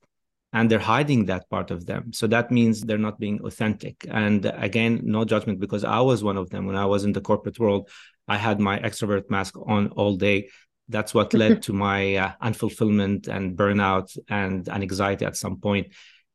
and 0.54 0.70
they're 0.70 0.78
hiding 0.78 1.26
that 1.26 1.48
part 1.50 1.70
of 1.70 1.84
them. 1.84 2.14
So 2.14 2.26
that 2.28 2.50
means 2.50 2.80
they're 2.80 2.96
not 2.96 3.20
being 3.20 3.40
authentic. 3.44 4.06
And 4.10 4.44
again, 4.46 5.00
no 5.04 5.26
judgment 5.26 5.60
because 5.60 5.84
I 5.84 6.00
was 6.00 6.24
one 6.24 6.38
of 6.38 6.48
them 6.48 6.66
when 6.66 6.76
I 6.76 6.86
was 6.86 7.04
in 7.04 7.12
the 7.12 7.20
corporate 7.20 7.58
world. 7.58 7.90
I 8.26 8.38
had 8.38 8.58
my 8.58 8.78
extrovert 8.78 9.28
mask 9.28 9.54
on 9.66 9.88
all 9.88 10.16
day. 10.16 10.48
That's 10.88 11.12
what 11.12 11.34
led 11.34 11.62
to 11.66 11.74
my 11.74 12.16
uh, 12.16 12.32
unfulfillment 12.42 13.28
and 13.28 13.56
burnout 13.56 14.16
and, 14.28 14.66
and 14.66 14.82
anxiety 14.82 15.26
at 15.26 15.36
some 15.36 15.58
point. 15.60 15.92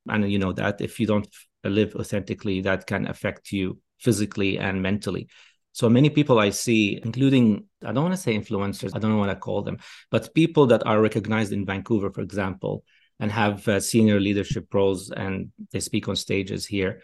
And 0.09 0.31
you 0.31 0.39
know 0.39 0.53
that 0.53 0.81
if 0.81 0.99
you 0.99 1.07
don't 1.07 1.27
live 1.63 1.95
authentically, 1.95 2.61
that 2.61 2.87
can 2.87 3.07
affect 3.07 3.51
you 3.51 3.79
physically 3.99 4.57
and 4.59 4.81
mentally. 4.81 5.27
So 5.71 5.89
many 5.89 6.09
people 6.09 6.39
I 6.39 6.49
see, 6.49 6.99
including, 7.03 7.65
I 7.85 7.91
don't 7.91 8.03
want 8.03 8.15
to 8.15 8.21
say 8.21 8.37
influencers, 8.37 8.95
I 8.95 8.99
don't 8.99 9.11
know 9.11 9.17
what 9.17 9.29
I 9.29 9.35
call 9.35 9.61
them, 9.61 9.77
but 10.09 10.33
people 10.33 10.65
that 10.67 10.85
are 10.85 11.01
recognized 11.01 11.53
in 11.53 11.65
Vancouver, 11.65 12.11
for 12.11 12.21
example, 12.21 12.83
and 13.19 13.31
have 13.31 13.67
uh, 13.67 13.79
senior 13.79 14.19
leadership 14.19 14.73
roles 14.73 15.11
and 15.11 15.51
they 15.71 15.79
speak 15.79 16.07
on 16.07 16.15
stages 16.15 16.65
here 16.65 17.01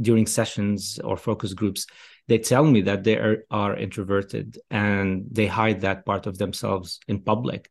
during 0.00 0.26
sessions 0.26 0.98
or 1.04 1.16
focus 1.16 1.54
groups 1.54 1.86
they 2.28 2.38
tell 2.38 2.64
me 2.64 2.82
that 2.82 3.04
they 3.04 3.16
are, 3.16 3.44
are 3.50 3.76
introverted 3.76 4.58
and 4.70 5.26
they 5.30 5.46
hide 5.46 5.82
that 5.82 6.04
part 6.04 6.26
of 6.26 6.38
themselves 6.38 7.00
in 7.06 7.20
public. 7.20 7.70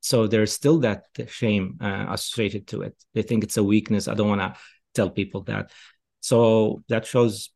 So 0.00 0.26
there's 0.26 0.52
still 0.52 0.80
that 0.80 1.06
shame 1.28 1.78
uh, 1.80 2.06
associated 2.10 2.66
to 2.68 2.82
it. 2.82 2.96
They 3.14 3.22
think 3.22 3.44
it's 3.44 3.56
a 3.56 3.64
weakness. 3.64 4.08
I 4.08 4.14
don't 4.14 4.28
want 4.28 4.40
to 4.40 4.58
tell 4.94 5.10
people 5.10 5.42
that 5.42 5.70
so 6.20 6.82
that 6.88 7.06
shows 7.06 7.50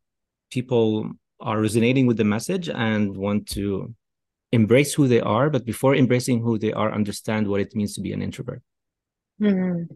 people 0.51 1.11
are 1.41 1.61
resonating 1.61 2.07
with 2.07 2.17
the 2.17 2.25
message 2.25 2.69
and 2.69 3.17
want 3.17 3.47
to 3.49 3.95
embrace 4.53 4.95
who 4.95 5.07
they 5.09 5.21
are 5.21 5.51
but 5.51 5.65
before 5.65 5.95
embracing 5.95 6.41
who 6.41 6.59
they 6.59 6.73
are 6.73 6.93
understand 6.93 7.47
what 7.47 7.61
it 7.61 7.75
means 7.75 7.95
to 7.95 8.01
be 8.01 8.13
an 8.13 8.23
introvert 8.23 8.63
Mm. 9.41 9.89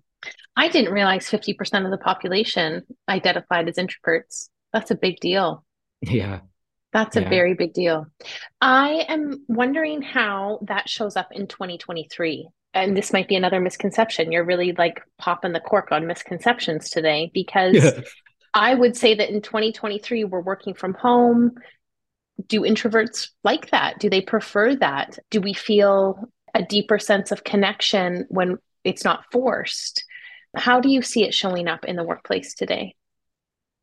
I 0.57 0.69
didn't 0.69 0.93
realize 0.93 1.31
50% 1.31 1.85
of 1.85 1.91
the 1.91 1.99
population 1.99 2.83
identified 3.09 3.69
as 3.69 3.77
introverts. 3.77 4.49
That's 4.73 4.91
a 4.91 4.97
big 4.97 5.21
deal. 5.21 5.65
Yeah. 6.03 6.41
That's 6.93 7.17
a 7.17 7.21
very 7.21 7.55
big 7.55 7.73
deal. 7.73 8.07
I 8.61 9.05
am 9.07 9.45
wondering 9.47 10.03
how 10.03 10.59
that 10.63 10.89
shows 10.89 11.17
up 11.17 11.29
in 11.31 11.47
2023. 11.47 12.49
And 12.73 12.97
this 12.97 13.13
might 13.13 13.29
be 13.29 13.35
another 13.35 13.61
misconception. 13.61 14.31
You're 14.31 14.45
really 14.45 14.73
like 14.73 15.03
popping 15.19 15.53
the 15.53 15.61
cork 15.61 15.91
on 15.91 16.07
misconceptions 16.07 16.91
today 16.91 17.31
because 17.35 17.75
yeah. 17.75 18.01
I 18.55 18.75
would 18.75 18.97
say 18.97 19.15
that 19.15 19.31
in 19.31 19.43
2023, 19.43 20.25
we're 20.25 20.41
working 20.41 20.75
from 20.75 20.95
home. 20.95 21.53
Do 22.47 22.63
introverts 22.63 23.31
like 23.43 23.71
that? 23.71 23.99
Do 23.99 24.09
they 24.09 24.21
prefer 24.21 24.77
that? 24.77 25.19
Do 25.31 25.41
we 25.41 25.53
feel 25.53 26.31
a 26.55 26.63
deeper 26.63 26.99
sense 26.99 27.33
of 27.33 27.45
connection 27.45 28.27
when 28.29 28.59
it's 28.85 29.05
not 29.05 29.25
forced. 29.31 30.05
How 30.57 30.81
do 30.81 30.89
you 30.89 31.03
see 31.03 31.25
it 31.25 31.35
showing 31.35 31.69
up 31.69 31.85
in 31.85 31.97
the 31.97 32.05
workplace 32.05 32.55
today? 32.55 32.95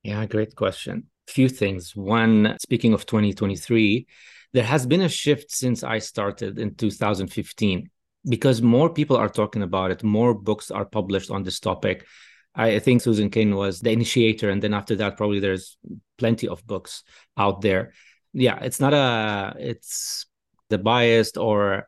Yeah, 0.04 0.26
great 0.26 0.56
question. 0.56 1.08
A 1.28 1.32
few 1.32 1.50
things. 1.50 1.96
One, 1.96 2.58
speaking 2.62 2.94
of 2.94 3.06
2023, 3.06 4.08
there 4.54 4.64
has 4.64 4.86
been 4.86 5.02
a 5.02 5.10
shift 5.10 5.52
since 5.52 5.84
I 5.84 6.00
started 6.00 6.60
in 6.60 6.76
2015 6.76 7.90
because 8.28 8.62
more 8.62 8.90
people 8.90 9.18
are 9.18 9.30
talking 9.30 9.62
about 9.62 9.92
it, 9.92 10.04
more 10.04 10.34
books 10.34 10.72
are 10.72 10.86
published 10.86 11.32
on 11.32 11.44
this 11.44 11.60
topic. 11.60 12.06
I 12.56 12.80
think 12.80 13.02
Susan 13.02 13.30
Cain 13.30 13.56
was 13.56 13.82
the 13.82 13.92
initiator, 13.92 14.50
and 14.50 14.62
then 14.62 14.74
after 14.74 14.96
that, 14.96 15.16
probably 15.16 15.40
there's 15.40 15.78
plenty 16.18 16.48
of 16.48 16.66
books 16.66 17.04
out 17.38 17.62
there. 17.62 17.94
Yeah, 18.34 18.58
it's 18.62 18.80
not 18.80 18.94
a, 18.94 19.56
it's 19.60 20.26
the 20.70 20.78
biased 20.78 21.38
or 21.38 21.88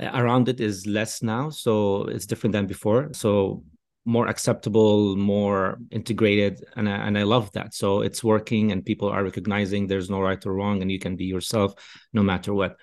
around 0.00 0.48
it 0.48 0.60
is 0.60 0.86
less 0.86 1.22
now 1.22 1.50
so 1.50 2.04
it's 2.04 2.26
different 2.26 2.52
than 2.52 2.66
before 2.66 3.08
so 3.12 3.62
more 4.04 4.28
acceptable 4.28 5.16
more 5.16 5.78
integrated 5.90 6.64
and 6.76 6.88
I, 6.88 6.92
and 7.06 7.18
I 7.18 7.24
love 7.24 7.50
that 7.52 7.74
so 7.74 8.00
it's 8.02 8.24
working 8.24 8.72
and 8.72 8.84
people 8.84 9.08
are 9.08 9.24
recognizing 9.24 9.86
there's 9.86 10.08
no 10.08 10.20
right 10.20 10.44
or 10.46 10.54
wrong 10.54 10.82
and 10.82 10.90
you 10.90 10.98
can 10.98 11.16
be 11.16 11.24
yourself 11.24 11.74
no 12.12 12.22
matter 12.22 12.54
what 12.54 12.76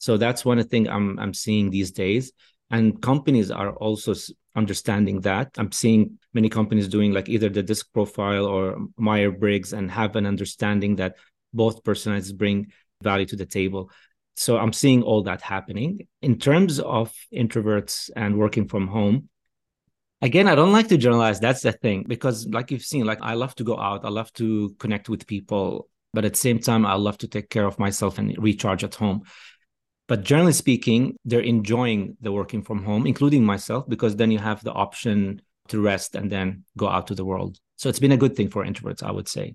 so 0.00 0.16
that's 0.16 0.44
one 0.44 0.62
thing 0.64 0.88
i'm 0.88 1.18
i'm 1.20 1.32
seeing 1.32 1.70
these 1.70 1.92
days. 1.92 2.32
And 2.70 3.02
companies 3.02 3.50
are 3.50 3.72
also 3.72 4.14
understanding 4.54 5.20
that. 5.22 5.50
I'm 5.58 5.72
seeing 5.72 6.18
many 6.32 6.48
companies 6.48 6.88
doing 6.88 7.12
like 7.12 7.28
either 7.28 7.48
the 7.48 7.64
disc 7.64 7.92
profile 7.92 8.46
or 8.46 8.78
Myers-Briggs 8.96 9.72
and 9.72 9.90
have 9.90 10.14
an 10.16 10.26
understanding 10.26 10.96
that 10.96 11.16
both 11.52 11.82
personalities 11.82 12.32
bring 12.32 12.68
value 13.02 13.26
to 13.26 13.36
the 13.36 13.46
table. 13.46 13.90
So 14.36 14.56
i'm 14.56 14.72
seeing 14.72 15.02
all 15.02 15.22
that 15.24 15.42
happening. 15.42 16.06
In 16.22 16.38
terms 16.38 16.78
of 16.80 17.12
introverts 17.34 18.10
and 18.14 18.38
working 18.38 18.68
from 18.68 18.86
home 18.86 19.28
again 20.22 20.46
i 20.46 20.54
don't 20.54 20.72
like 20.72 20.88
to 20.88 20.96
generalize. 20.96 21.40
That's 21.40 21.62
the 21.62 21.72
thing 21.72 22.04
because 22.06 22.46
like 22.46 22.70
you've 22.70 22.84
seen 22.92 23.04
like 23.04 23.18
i 23.20 23.34
love 23.34 23.54
to 23.56 23.64
go 23.64 23.76
out. 23.78 24.04
I 24.04 24.10
love 24.10 24.32
to 24.34 24.74
connect 24.78 25.08
with 25.08 25.26
people. 25.26 25.88
But 26.12 26.24
at 26.24 26.32
the 26.34 26.38
same 26.38 26.58
time 26.60 26.86
i 26.86 26.94
love 26.94 27.18
to 27.18 27.28
take 27.28 27.50
care 27.50 27.66
of 27.66 27.78
myself 27.78 28.18
and 28.18 28.36
recharge 28.38 28.84
at 28.84 28.94
home 28.94 29.22
but 30.10 30.24
generally 30.24 30.52
speaking 30.52 31.16
they're 31.24 31.48
enjoying 31.54 32.16
the 32.20 32.32
working 32.32 32.62
from 32.62 32.82
home 32.82 33.06
including 33.06 33.44
myself 33.44 33.88
because 33.88 34.16
then 34.16 34.30
you 34.30 34.40
have 34.40 34.62
the 34.64 34.72
option 34.72 35.40
to 35.68 35.80
rest 35.80 36.16
and 36.16 36.30
then 36.30 36.64
go 36.76 36.88
out 36.88 37.06
to 37.06 37.14
the 37.14 37.24
world 37.24 37.58
so 37.76 37.88
it's 37.88 38.00
been 38.00 38.12
a 38.18 38.22
good 38.22 38.34
thing 38.36 38.50
for 38.50 38.64
introverts 38.64 39.02
i 39.02 39.10
would 39.10 39.28
say 39.28 39.54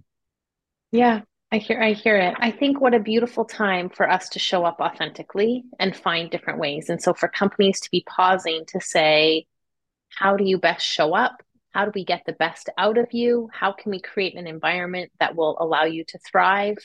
yeah 0.92 1.22
I 1.52 1.58
hear 1.58 1.80
I 1.80 1.94
hear 1.94 2.18
it. 2.18 2.34
I 2.40 2.52
think 2.52 2.82
what 2.82 2.96
a 2.96 3.00
beautiful 3.00 3.46
time 3.46 3.90
for 3.90 4.10
us 4.10 4.30
to 4.30 4.40
show 4.40 4.66
up 4.66 4.80
authentically 4.82 5.64
and 5.80 5.96
find 5.96 6.30
different 6.30 6.60
ways. 6.60 6.90
And 6.90 7.02
so 7.02 7.14
for 7.14 7.30
companies 7.30 7.80
to 7.82 7.92
be 7.92 8.04
pausing 8.06 8.66
to 8.70 8.82
say, 8.82 9.46
how 10.10 10.36
do 10.36 10.44
you 10.44 10.58
best 10.58 10.86
show 10.86 11.14
up? 11.14 11.44
How 11.72 11.86
do 11.86 11.92
we 11.94 12.04
get 12.04 12.24
the 12.26 12.34
best 12.34 12.70
out 12.78 12.98
of 12.98 13.14
you? 13.14 13.48
How 13.54 13.74
can 13.74 13.92
we 13.92 14.02
create 14.02 14.36
an 14.36 14.48
environment 14.48 15.12
that 15.20 15.36
will 15.36 15.56
allow 15.60 15.84
you 15.84 16.04
to 16.06 16.20
thrive 16.20 16.78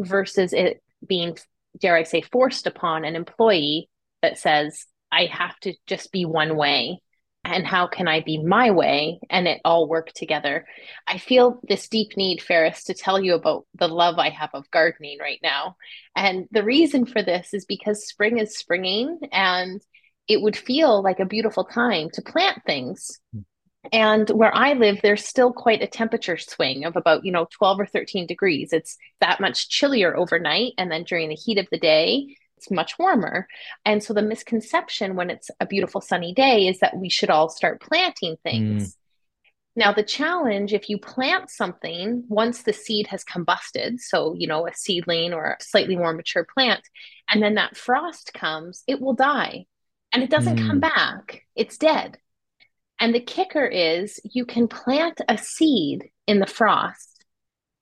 versus 0.00 0.52
it 0.52 0.82
being, 1.06 1.38
dare 1.78 1.96
I 1.96 2.02
say, 2.02 2.20
forced 2.20 2.66
upon 2.66 3.04
an 3.04 3.16
employee 3.16 3.88
that 4.22 4.38
says, 4.38 4.86
I 5.10 5.26
have 5.26 5.58
to 5.60 5.74
just 5.86 6.12
be 6.12 6.24
one 6.24 6.56
way 6.56 7.00
and 7.44 7.66
how 7.66 7.88
can 7.88 8.06
I 8.06 8.20
be 8.20 8.38
my 8.38 8.70
way 8.70 9.18
and 9.28 9.48
it 9.48 9.60
all 9.64 9.88
work 9.88 10.12
together. 10.12 10.64
I 11.06 11.18
feel 11.18 11.60
this 11.68 11.88
deep 11.88 12.16
need, 12.16 12.40
Faris, 12.40 12.84
to 12.84 12.94
tell 12.94 13.20
you 13.20 13.34
about 13.34 13.66
the 13.74 13.88
love 13.88 14.18
I 14.18 14.30
have 14.30 14.50
of 14.54 14.70
gardening 14.70 15.18
right 15.20 15.40
now. 15.42 15.76
And 16.14 16.46
the 16.52 16.62
reason 16.62 17.04
for 17.04 17.22
this 17.22 17.52
is 17.52 17.64
because 17.64 18.06
spring 18.06 18.38
is 18.38 18.56
springing 18.56 19.18
and 19.32 19.82
it 20.28 20.40
would 20.40 20.56
feel 20.56 21.02
like 21.02 21.18
a 21.18 21.26
beautiful 21.26 21.64
time 21.64 22.08
to 22.14 22.22
plant 22.22 22.62
things. 22.64 23.18
Hmm. 23.34 23.40
And 23.90 24.28
where 24.30 24.54
I 24.54 24.74
live, 24.74 25.00
there's 25.02 25.26
still 25.26 25.52
quite 25.52 25.82
a 25.82 25.88
temperature 25.88 26.38
swing 26.38 26.84
of 26.84 26.96
about, 26.96 27.24
you 27.24 27.32
know, 27.32 27.48
12 27.50 27.80
or 27.80 27.86
13 27.86 28.26
degrees. 28.26 28.72
It's 28.72 28.96
that 29.20 29.40
much 29.40 29.68
chillier 29.68 30.16
overnight. 30.16 30.74
And 30.78 30.90
then 30.90 31.02
during 31.02 31.28
the 31.28 31.34
heat 31.34 31.58
of 31.58 31.66
the 31.72 31.78
day, 31.78 32.36
it's 32.56 32.70
much 32.70 32.96
warmer. 32.96 33.48
And 33.84 34.02
so 34.02 34.14
the 34.14 34.22
misconception 34.22 35.16
when 35.16 35.30
it's 35.30 35.50
a 35.58 35.66
beautiful 35.66 36.00
sunny 36.00 36.32
day 36.32 36.68
is 36.68 36.78
that 36.78 36.96
we 36.96 37.08
should 37.08 37.30
all 37.30 37.48
start 37.48 37.82
planting 37.82 38.36
things. 38.44 38.90
Mm. 38.90 38.96
Now, 39.74 39.92
the 39.92 40.02
challenge 40.02 40.72
if 40.72 40.88
you 40.88 40.98
plant 40.98 41.50
something 41.50 42.24
once 42.28 42.62
the 42.62 42.74
seed 42.74 43.08
has 43.08 43.24
combusted, 43.24 44.00
so, 44.00 44.34
you 44.38 44.46
know, 44.46 44.68
a 44.68 44.74
seedling 44.74 45.32
or 45.32 45.56
a 45.58 45.62
slightly 45.62 45.96
more 45.96 46.12
mature 46.12 46.44
plant, 46.44 46.82
and 47.28 47.42
then 47.42 47.54
that 47.54 47.76
frost 47.76 48.32
comes, 48.34 48.84
it 48.86 49.00
will 49.00 49.14
die 49.14 49.64
and 50.12 50.22
it 50.22 50.30
doesn't 50.30 50.58
mm. 50.58 50.66
come 50.66 50.78
back. 50.78 51.42
It's 51.56 51.78
dead. 51.78 52.18
And 53.02 53.12
the 53.12 53.20
kicker 53.20 53.66
is 53.66 54.20
you 54.22 54.46
can 54.46 54.68
plant 54.68 55.20
a 55.28 55.36
seed 55.36 56.08
in 56.28 56.38
the 56.38 56.46
frost. 56.46 57.24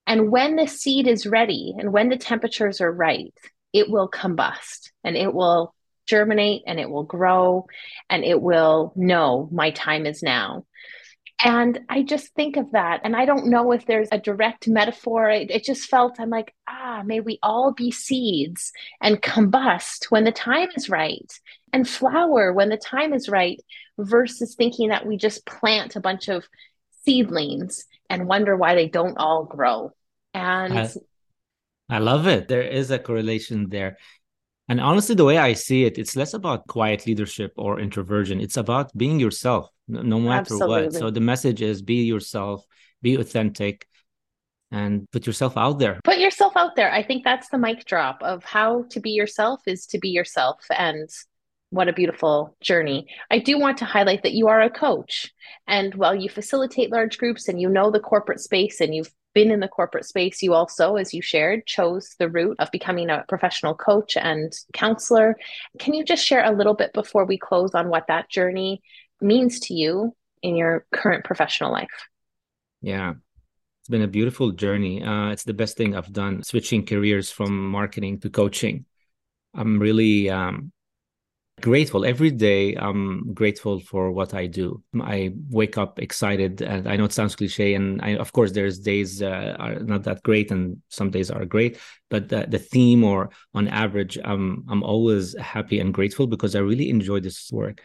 And 0.06 0.30
when 0.30 0.56
the 0.56 0.66
seed 0.66 1.06
is 1.06 1.26
ready 1.26 1.74
and 1.78 1.92
when 1.92 2.08
the 2.08 2.16
temperatures 2.16 2.80
are 2.80 2.90
right, 2.90 3.34
it 3.74 3.90
will 3.90 4.10
combust 4.10 4.92
and 5.04 5.18
it 5.18 5.34
will 5.34 5.74
germinate 6.06 6.62
and 6.66 6.80
it 6.80 6.88
will 6.88 7.02
grow 7.02 7.66
and 8.08 8.24
it 8.24 8.40
will 8.40 8.94
know 8.96 9.46
my 9.52 9.72
time 9.72 10.06
is 10.06 10.22
now. 10.22 10.64
And 11.44 11.80
I 11.90 12.02
just 12.02 12.34
think 12.34 12.56
of 12.56 12.72
that. 12.72 13.02
And 13.04 13.14
I 13.14 13.26
don't 13.26 13.50
know 13.50 13.72
if 13.72 13.84
there's 13.84 14.08
a 14.10 14.18
direct 14.18 14.68
metaphor. 14.68 15.28
It, 15.28 15.50
it, 15.50 15.64
just 15.64 15.88
felt, 15.88 16.18
I'm 16.18 16.30
like, 16.30 16.54
ah, 16.66 17.02
may 17.04 17.20
we 17.20 17.38
all 17.42 17.72
be 17.72 17.90
seeds 17.90 18.72
and 19.02 19.20
combust 19.20 20.06
when 20.08 20.24
the 20.24 20.32
time 20.32 20.68
is 20.76 20.88
right 20.88 21.30
and 21.72 21.88
flower 21.88 22.52
when 22.52 22.68
the 22.68 22.76
time 22.76 23.12
is 23.12 23.28
right, 23.28 23.60
versus 24.04 24.54
thinking 24.54 24.88
that 24.88 25.06
we 25.06 25.16
just 25.16 25.44
plant 25.46 25.96
a 25.96 26.00
bunch 26.00 26.28
of 26.28 26.46
seedlings 27.04 27.84
and 28.08 28.26
wonder 28.26 28.56
why 28.56 28.74
they 28.74 28.88
don't 28.88 29.18
all 29.18 29.44
grow. 29.44 29.92
And 30.34 30.90
I 31.88 31.98
love 31.98 32.26
it. 32.26 32.48
There 32.48 32.62
is 32.62 32.90
a 32.90 32.98
correlation 32.98 33.68
there. 33.68 33.96
And 34.68 34.80
honestly, 34.80 35.16
the 35.16 35.24
way 35.24 35.36
I 35.36 35.54
see 35.54 35.84
it, 35.84 35.98
it's 35.98 36.14
less 36.14 36.32
about 36.34 36.68
quiet 36.68 37.04
leadership 37.06 37.52
or 37.56 37.80
introversion. 37.80 38.40
It's 38.40 38.56
about 38.56 38.96
being 38.96 39.18
yourself, 39.18 39.68
no 39.88 40.20
matter 40.20 40.54
Absolutely. 40.54 40.84
what. 40.84 40.94
So 40.94 41.10
the 41.10 41.20
message 41.20 41.60
is 41.62 41.82
be 41.82 42.04
yourself, 42.04 42.64
be 43.02 43.16
authentic, 43.16 43.88
and 44.70 45.10
put 45.10 45.26
yourself 45.26 45.56
out 45.56 45.80
there. 45.80 45.98
Put 46.04 46.18
yourself 46.18 46.52
out 46.56 46.76
there. 46.76 46.92
I 46.92 47.02
think 47.02 47.24
that's 47.24 47.48
the 47.48 47.58
mic 47.58 47.84
drop 47.84 48.22
of 48.22 48.44
how 48.44 48.84
to 48.90 49.00
be 49.00 49.10
yourself 49.10 49.60
is 49.66 49.86
to 49.86 49.98
be 49.98 50.10
yourself. 50.10 50.64
And 50.70 51.08
what 51.70 51.88
a 51.88 51.92
beautiful 51.92 52.56
journey. 52.60 53.06
I 53.30 53.38
do 53.38 53.58
want 53.58 53.78
to 53.78 53.84
highlight 53.84 54.24
that 54.24 54.32
you 54.32 54.48
are 54.48 54.60
a 54.60 54.70
coach. 54.70 55.32
And 55.66 55.94
while 55.94 56.14
you 56.14 56.28
facilitate 56.28 56.90
large 56.90 57.16
groups 57.16 57.48
and 57.48 57.60
you 57.60 57.68
know 57.68 57.90
the 57.90 58.00
corporate 58.00 58.40
space 58.40 58.80
and 58.80 58.94
you've 58.94 59.12
been 59.34 59.52
in 59.52 59.60
the 59.60 59.68
corporate 59.68 60.04
space, 60.04 60.42
you 60.42 60.52
also, 60.52 60.96
as 60.96 61.14
you 61.14 61.22
shared, 61.22 61.66
chose 61.66 62.16
the 62.18 62.28
route 62.28 62.56
of 62.58 62.70
becoming 62.72 63.08
a 63.08 63.24
professional 63.28 63.74
coach 63.74 64.16
and 64.16 64.52
counselor. 64.72 65.36
Can 65.78 65.94
you 65.94 66.04
just 66.04 66.24
share 66.24 66.44
a 66.44 66.56
little 66.56 66.74
bit 66.74 66.92
before 66.92 67.24
we 67.24 67.38
close 67.38 67.72
on 67.72 67.88
what 67.88 68.08
that 68.08 68.28
journey 68.28 68.82
means 69.20 69.60
to 69.60 69.74
you 69.74 70.14
in 70.42 70.56
your 70.56 70.84
current 70.92 71.24
professional 71.24 71.70
life? 71.70 72.08
Yeah, 72.82 73.14
it's 73.80 73.88
been 73.88 74.02
a 74.02 74.08
beautiful 74.08 74.50
journey. 74.50 75.04
Uh, 75.04 75.28
it's 75.30 75.44
the 75.44 75.54
best 75.54 75.76
thing 75.76 75.94
I've 75.94 76.12
done, 76.12 76.42
switching 76.42 76.84
careers 76.84 77.30
from 77.30 77.70
marketing 77.70 78.18
to 78.20 78.30
coaching. 78.30 78.86
I'm 79.54 79.78
really 79.78 80.30
um, 80.30 80.72
grateful 81.60 82.04
every 82.04 82.30
day 82.30 82.74
i'm 82.74 83.32
grateful 83.34 83.80
for 83.80 84.10
what 84.10 84.34
i 84.34 84.46
do 84.46 84.82
i 85.00 85.32
wake 85.48 85.76
up 85.78 85.98
excited 85.98 86.62
and 86.62 86.88
i 86.88 86.96
know 86.96 87.04
it 87.04 87.12
sounds 87.12 87.36
cliche 87.36 87.74
and 87.74 88.00
I, 88.02 88.16
of 88.16 88.32
course 88.32 88.52
there's 88.52 88.78
days 88.78 89.22
uh, 89.22 89.56
are 89.58 89.80
not 89.80 90.04
that 90.04 90.22
great 90.22 90.50
and 90.50 90.78
some 90.88 91.10
days 91.10 91.30
are 91.30 91.44
great 91.44 91.78
but 92.08 92.28
the, 92.28 92.46
the 92.48 92.58
theme 92.58 93.04
or 93.04 93.30
on 93.54 93.68
average 93.68 94.18
i'm 94.24 94.64
i'm 94.68 94.82
always 94.82 95.36
happy 95.38 95.80
and 95.80 95.94
grateful 95.94 96.26
because 96.26 96.54
i 96.54 96.60
really 96.60 96.90
enjoy 96.90 97.20
this 97.20 97.50
work 97.52 97.80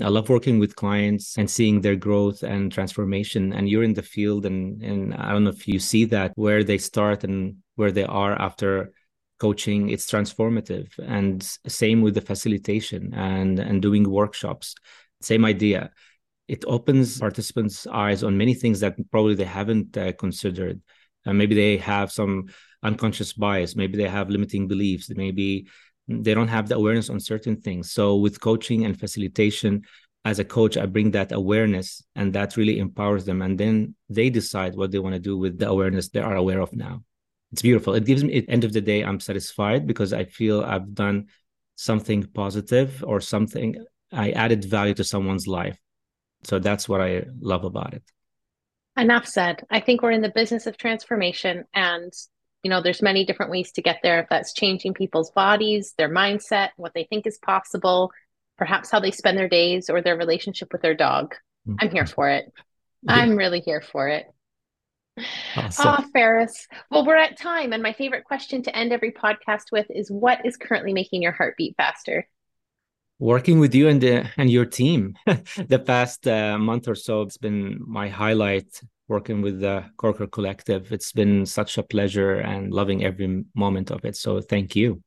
I 0.00 0.08
love 0.08 0.28
working 0.28 0.60
with 0.60 0.76
clients 0.76 1.36
and 1.36 1.50
seeing 1.50 1.80
their 1.80 1.96
growth 1.96 2.44
and 2.44 2.70
transformation. 2.70 3.52
And 3.52 3.68
you're 3.68 3.82
in 3.82 3.94
the 3.94 4.02
field, 4.02 4.46
and 4.46 4.80
and 4.82 5.12
I 5.14 5.32
don't 5.32 5.42
know 5.42 5.50
if 5.50 5.66
you 5.66 5.80
see 5.80 6.04
that 6.06 6.32
where 6.36 6.62
they 6.62 6.78
start 6.78 7.24
and 7.24 7.56
where 7.74 7.90
they 7.90 8.04
are 8.04 8.40
after 8.40 8.92
coaching 9.40 9.88
it's 9.90 10.10
transformative. 10.10 10.88
And 10.98 11.42
same 11.66 12.02
with 12.02 12.14
the 12.14 12.20
facilitation 12.20 13.12
and 13.14 13.58
and 13.58 13.82
doing 13.82 14.08
workshops. 14.08 14.74
Same 15.20 15.44
idea. 15.44 15.90
It 16.48 16.64
opens 16.66 17.18
participants 17.18 17.86
eyes 17.86 18.22
on 18.22 18.36
many 18.36 18.54
things 18.54 18.80
that 18.80 18.94
probably 19.10 19.34
they 19.34 19.44
haven't 19.44 19.96
uh, 19.96 20.12
considered. 20.12 20.80
Maybe 21.26 21.54
they 21.54 21.76
have 21.76 22.10
some 22.10 22.46
unconscious 22.82 23.32
bias. 23.34 23.76
Maybe 23.76 23.96
they 23.98 24.08
have 24.08 24.30
limiting 24.30 24.66
beliefs. 24.66 25.10
Maybe 25.10 25.68
they 26.08 26.34
don't 26.34 26.48
have 26.48 26.68
the 26.68 26.76
awareness 26.76 27.10
on 27.10 27.20
certain 27.20 27.60
things. 27.60 27.92
So 27.92 28.16
with 28.16 28.40
coaching 28.40 28.84
and 28.84 28.98
facilitation 28.98 29.82
as 30.26 30.38
a 30.38 30.44
coach 30.44 30.76
i 30.76 30.84
bring 30.84 31.10
that 31.10 31.32
awareness 31.32 32.02
and 32.14 32.32
that 32.34 32.56
really 32.56 32.78
empowers 32.78 33.24
them. 33.24 33.42
And 33.42 33.58
then 33.58 33.94
they 34.08 34.28
decide 34.30 34.74
what 34.74 34.90
they 34.90 34.98
want 34.98 35.14
to 35.14 35.20
do 35.20 35.36
with 35.36 35.58
the 35.58 35.68
awareness 35.68 36.08
they 36.08 36.20
are 36.20 36.36
aware 36.36 36.60
of 36.60 36.72
now 36.74 37.04
it's 37.52 37.62
beautiful. 37.62 37.94
It 37.94 38.04
gives 38.04 38.22
me 38.22 38.36
at 38.38 38.44
end 38.48 38.64
of 38.64 38.72
the 38.72 38.80
day, 38.80 39.02
I'm 39.02 39.20
satisfied 39.20 39.86
because 39.86 40.12
I 40.12 40.24
feel 40.24 40.62
I've 40.62 40.94
done 40.94 41.26
something 41.76 42.24
positive 42.34 43.02
or 43.06 43.20
something 43.20 43.84
I 44.12 44.30
added 44.30 44.64
value 44.64 44.94
to 44.94 45.04
someone's 45.04 45.46
life. 45.46 45.78
So 46.44 46.58
that's 46.58 46.88
what 46.88 47.00
I 47.00 47.24
love 47.40 47.64
about 47.64 47.94
it. 47.94 48.02
Enough 48.96 49.26
said. 49.26 49.64
I 49.70 49.80
think 49.80 50.02
we're 50.02 50.10
in 50.10 50.22
the 50.22 50.32
business 50.34 50.66
of 50.66 50.76
transformation 50.76 51.64
and 51.74 52.12
you 52.62 52.68
know 52.68 52.82
there's 52.82 53.00
many 53.00 53.24
different 53.24 53.50
ways 53.50 53.72
to 53.72 53.82
get 53.82 54.00
there 54.02 54.20
if 54.20 54.28
that's 54.28 54.52
changing 54.52 54.94
people's 54.94 55.30
bodies, 55.30 55.94
their 55.96 56.08
mindset, 56.08 56.70
what 56.76 56.92
they 56.94 57.04
think 57.04 57.26
is 57.26 57.38
possible, 57.38 58.10
perhaps 58.58 58.90
how 58.90 59.00
they 59.00 59.10
spend 59.10 59.38
their 59.38 59.48
days 59.48 59.88
or 59.88 60.02
their 60.02 60.16
relationship 60.16 60.72
with 60.72 60.82
their 60.82 60.94
dog. 60.94 61.34
Mm-hmm. 61.66 61.76
I'm 61.80 61.90
here 61.90 62.06
for 62.06 62.28
it. 62.28 62.52
Yeah. 63.02 63.14
I'm 63.14 63.36
really 63.36 63.60
here 63.60 63.80
for 63.80 64.08
it. 64.08 64.26
Awesome. 65.56 65.86
Ah, 65.86 66.04
Faris. 66.12 66.66
Well, 66.90 67.04
we're 67.04 67.16
at 67.16 67.38
time, 67.38 67.72
and 67.72 67.82
my 67.82 67.92
favorite 67.92 68.24
question 68.24 68.62
to 68.62 68.76
end 68.76 68.92
every 68.92 69.12
podcast 69.12 69.72
with 69.72 69.86
is 69.90 70.10
what 70.10 70.44
is 70.44 70.56
currently 70.56 70.92
making 70.92 71.22
your 71.22 71.32
heart 71.32 71.56
beat 71.56 71.76
faster? 71.76 72.26
Working 73.18 73.60
with 73.60 73.74
you 73.74 73.88
and 73.88 74.00
the, 74.00 74.30
and 74.36 74.50
your 74.50 74.64
team 74.64 75.14
the 75.68 75.78
past 75.78 76.26
uh, 76.26 76.58
month 76.58 76.88
or 76.88 76.94
so, 76.94 77.22
it's 77.22 77.36
been 77.36 77.78
my 77.86 78.08
highlight. 78.08 78.80
Working 79.08 79.42
with 79.42 79.60
the 79.60 79.84
Corker 79.96 80.28
Collective, 80.28 80.92
it's 80.92 81.10
been 81.10 81.44
such 81.44 81.78
a 81.78 81.82
pleasure 81.82 82.34
and 82.36 82.72
loving 82.72 83.04
every 83.04 83.44
moment 83.56 83.90
of 83.90 84.04
it. 84.04 84.14
So, 84.16 84.40
thank 84.40 84.76
you. 84.76 85.02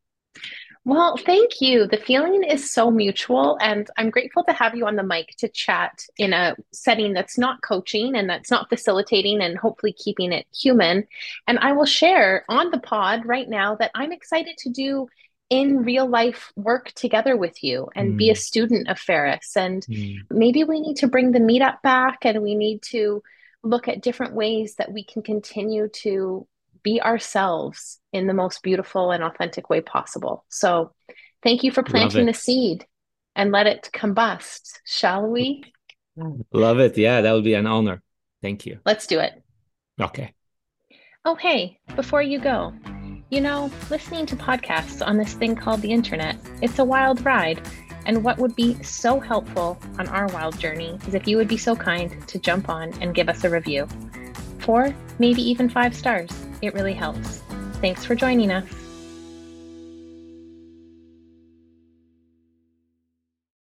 Well, 0.85 1.15
thank 1.15 1.61
you. 1.61 1.87
The 1.87 1.97
feeling 1.97 2.43
is 2.43 2.69
so 2.69 2.91
mutual, 2.91 3.57
and 3.61 3.89
I'm 3.97 4.09
grateful 4.09 4.43
to 4.43 4.53
have 4.53 4.75
you 4.75 4.85
on 4.85 4.97
the 4.97 5.03
mic 5.03 5.29
to 5.37 5.47
chat 5.47 6.05
in 6.17 6.33
a 6.33 6.57
setting 6.73 7.13
that's 7.13 7.37
not 7.37 7.61
coaching 7.61 8.15
and 8.15 8.29
that's 8.29 8.51
not 8.51 8.67
facilitating 8.67 9.41
and 9.41 9.57
hopefully 9.57 9.93
keeping 9.93 10.33
it 10.33 10.45
human. 10.53 11.07
And 11.47 11.57
I 11.59 11.71
will 11.71 11.85
share 11.85 12.43
on 12.49 12.69
the 12.69 12.79
pod 12.79 13.25
right 13.25 13.47
now 13.47 13.75
that 13.75 13.91
I'm 13.95 14.11
excited 14.11 14.57
to 14.59 14.69
do 14.69 15.07
in 15.49 15.83
real 15.83 16.07
life 16.07 16.51
work 16.57 16.91
together 16.93 17.37
with 17.37 17.63
you 17.63 17.87
and 17.95 18.13
mm. 18.13 18.17
be 18.17 18.29
a 18.29 18.33
mm. 18.33 18.37
student 18.37 18.89
of 18.89 18.99
Faris. 18.99 19.55
And 19.55 19.85
mm. 19.85 20.17
maybe 20.29 20.65
we 20.65 20.81
need 20.81 20.97
to 20.97 21.07
bring 21.07 21.31
the 21.31 21.39
meetup 21.39 21.81
back 21.81 22.25
and 22.25 22.41
we 22.41 22.55
need 22.55 22.81
to 22.89 23.23
look 23.63 23.87
at 23.87 24.01
different 24.01 24.33
ways 24.33 24.75
that 24.75 24.91
we 24.91 25.05
can 25.05 25.21
continue 25.21 25.87
to 25.87 26.45
be 26.83 27.01
ourselves 27.01 27.99
in 28.11 28.27
the 28.27 28.33
most 28.33 28.61
beautiful 28.61 29.11
and 29.11 29.23
authentic 29.23 29.69
way 29.69 29.81
possible. 29.81 30.45
So, 30.49 30.91
thank 31.41 31.63
you 31.63 31.71
for 31.71 31.83
planting 31.83 32.25
the 32.25 32.33
seed 32.33 32.85
and 33.35 33.51
let 33.51 33.67
it 33.67 33.89
combust, 33.93 34.79
shall 34.85 35.27
we? 35.27 35.63
Love 36.51 36.79
it. 36.79 36.97
Yeah, 36.97 37.21
that 37.21 37.31
would 37.31 37.43
be 37.43 37.55
an 37.55 37.65
honor. 37.65 38.01
Thank 38.41 38.65
you. 38.65 38.79
Let's 38.85 39.07
do 39.07 39.19
it. 39.19 39.41
Okay. 39.99 40.33
Oh, 41.25 41.35
hey, 41.35 41.79
before 41.95 42.21
you 42.21 42.39
go, 42.39 42.73
you 43.29 43.41
know, 43.41 43.71
listening 43.89 44.25
to 44.27 44.35
podcasts 44.35 45.05
on 45.05 45.17
this 45.17 45.33
thing 45.33 45.55
called 45.55 45.81
the 45.81 45.91
internet, 45.91 46.35
it's 46.61 46.79
a 46.79 46.83
wild 46.83 47.25
ride. 47.25 47.61
And 48.05 48.23
what 48.23 48.37
would 48.37 48.55
be 48.55 48.81
so 48.83 49.19
helpful 49.19 49.79
on 49.97 50.09
our 50.09 50.27
wild 50.27 50.59
journey 50.59 50.99
is 51.07 51.15
if 51.15 51.25
you 51.25 51.37
would 51.37 51.47
be 51.47 51.57
so 51.57 51.75
kind 51.75 52.27
to 52.27 52.37
jump 52.37 52.67
on 52.67 52.93
and 53.01 53.15
give 53.15 53.29
us 53.29 53.45
a 53.45 53.49
review. 53.49 53.87
Four, 54.59 54.93
maybe 55.19 55.41
even 55.41 55.69
five 55.69 55.95
stars. 55.95 56.29
It 56.63 56.73
really 56.73 56.93
helps. 56.93 57.39
Thanks 57.81 58.05
for 58.05 58.15
joining 58.15 58.49
us. 58.49 58.82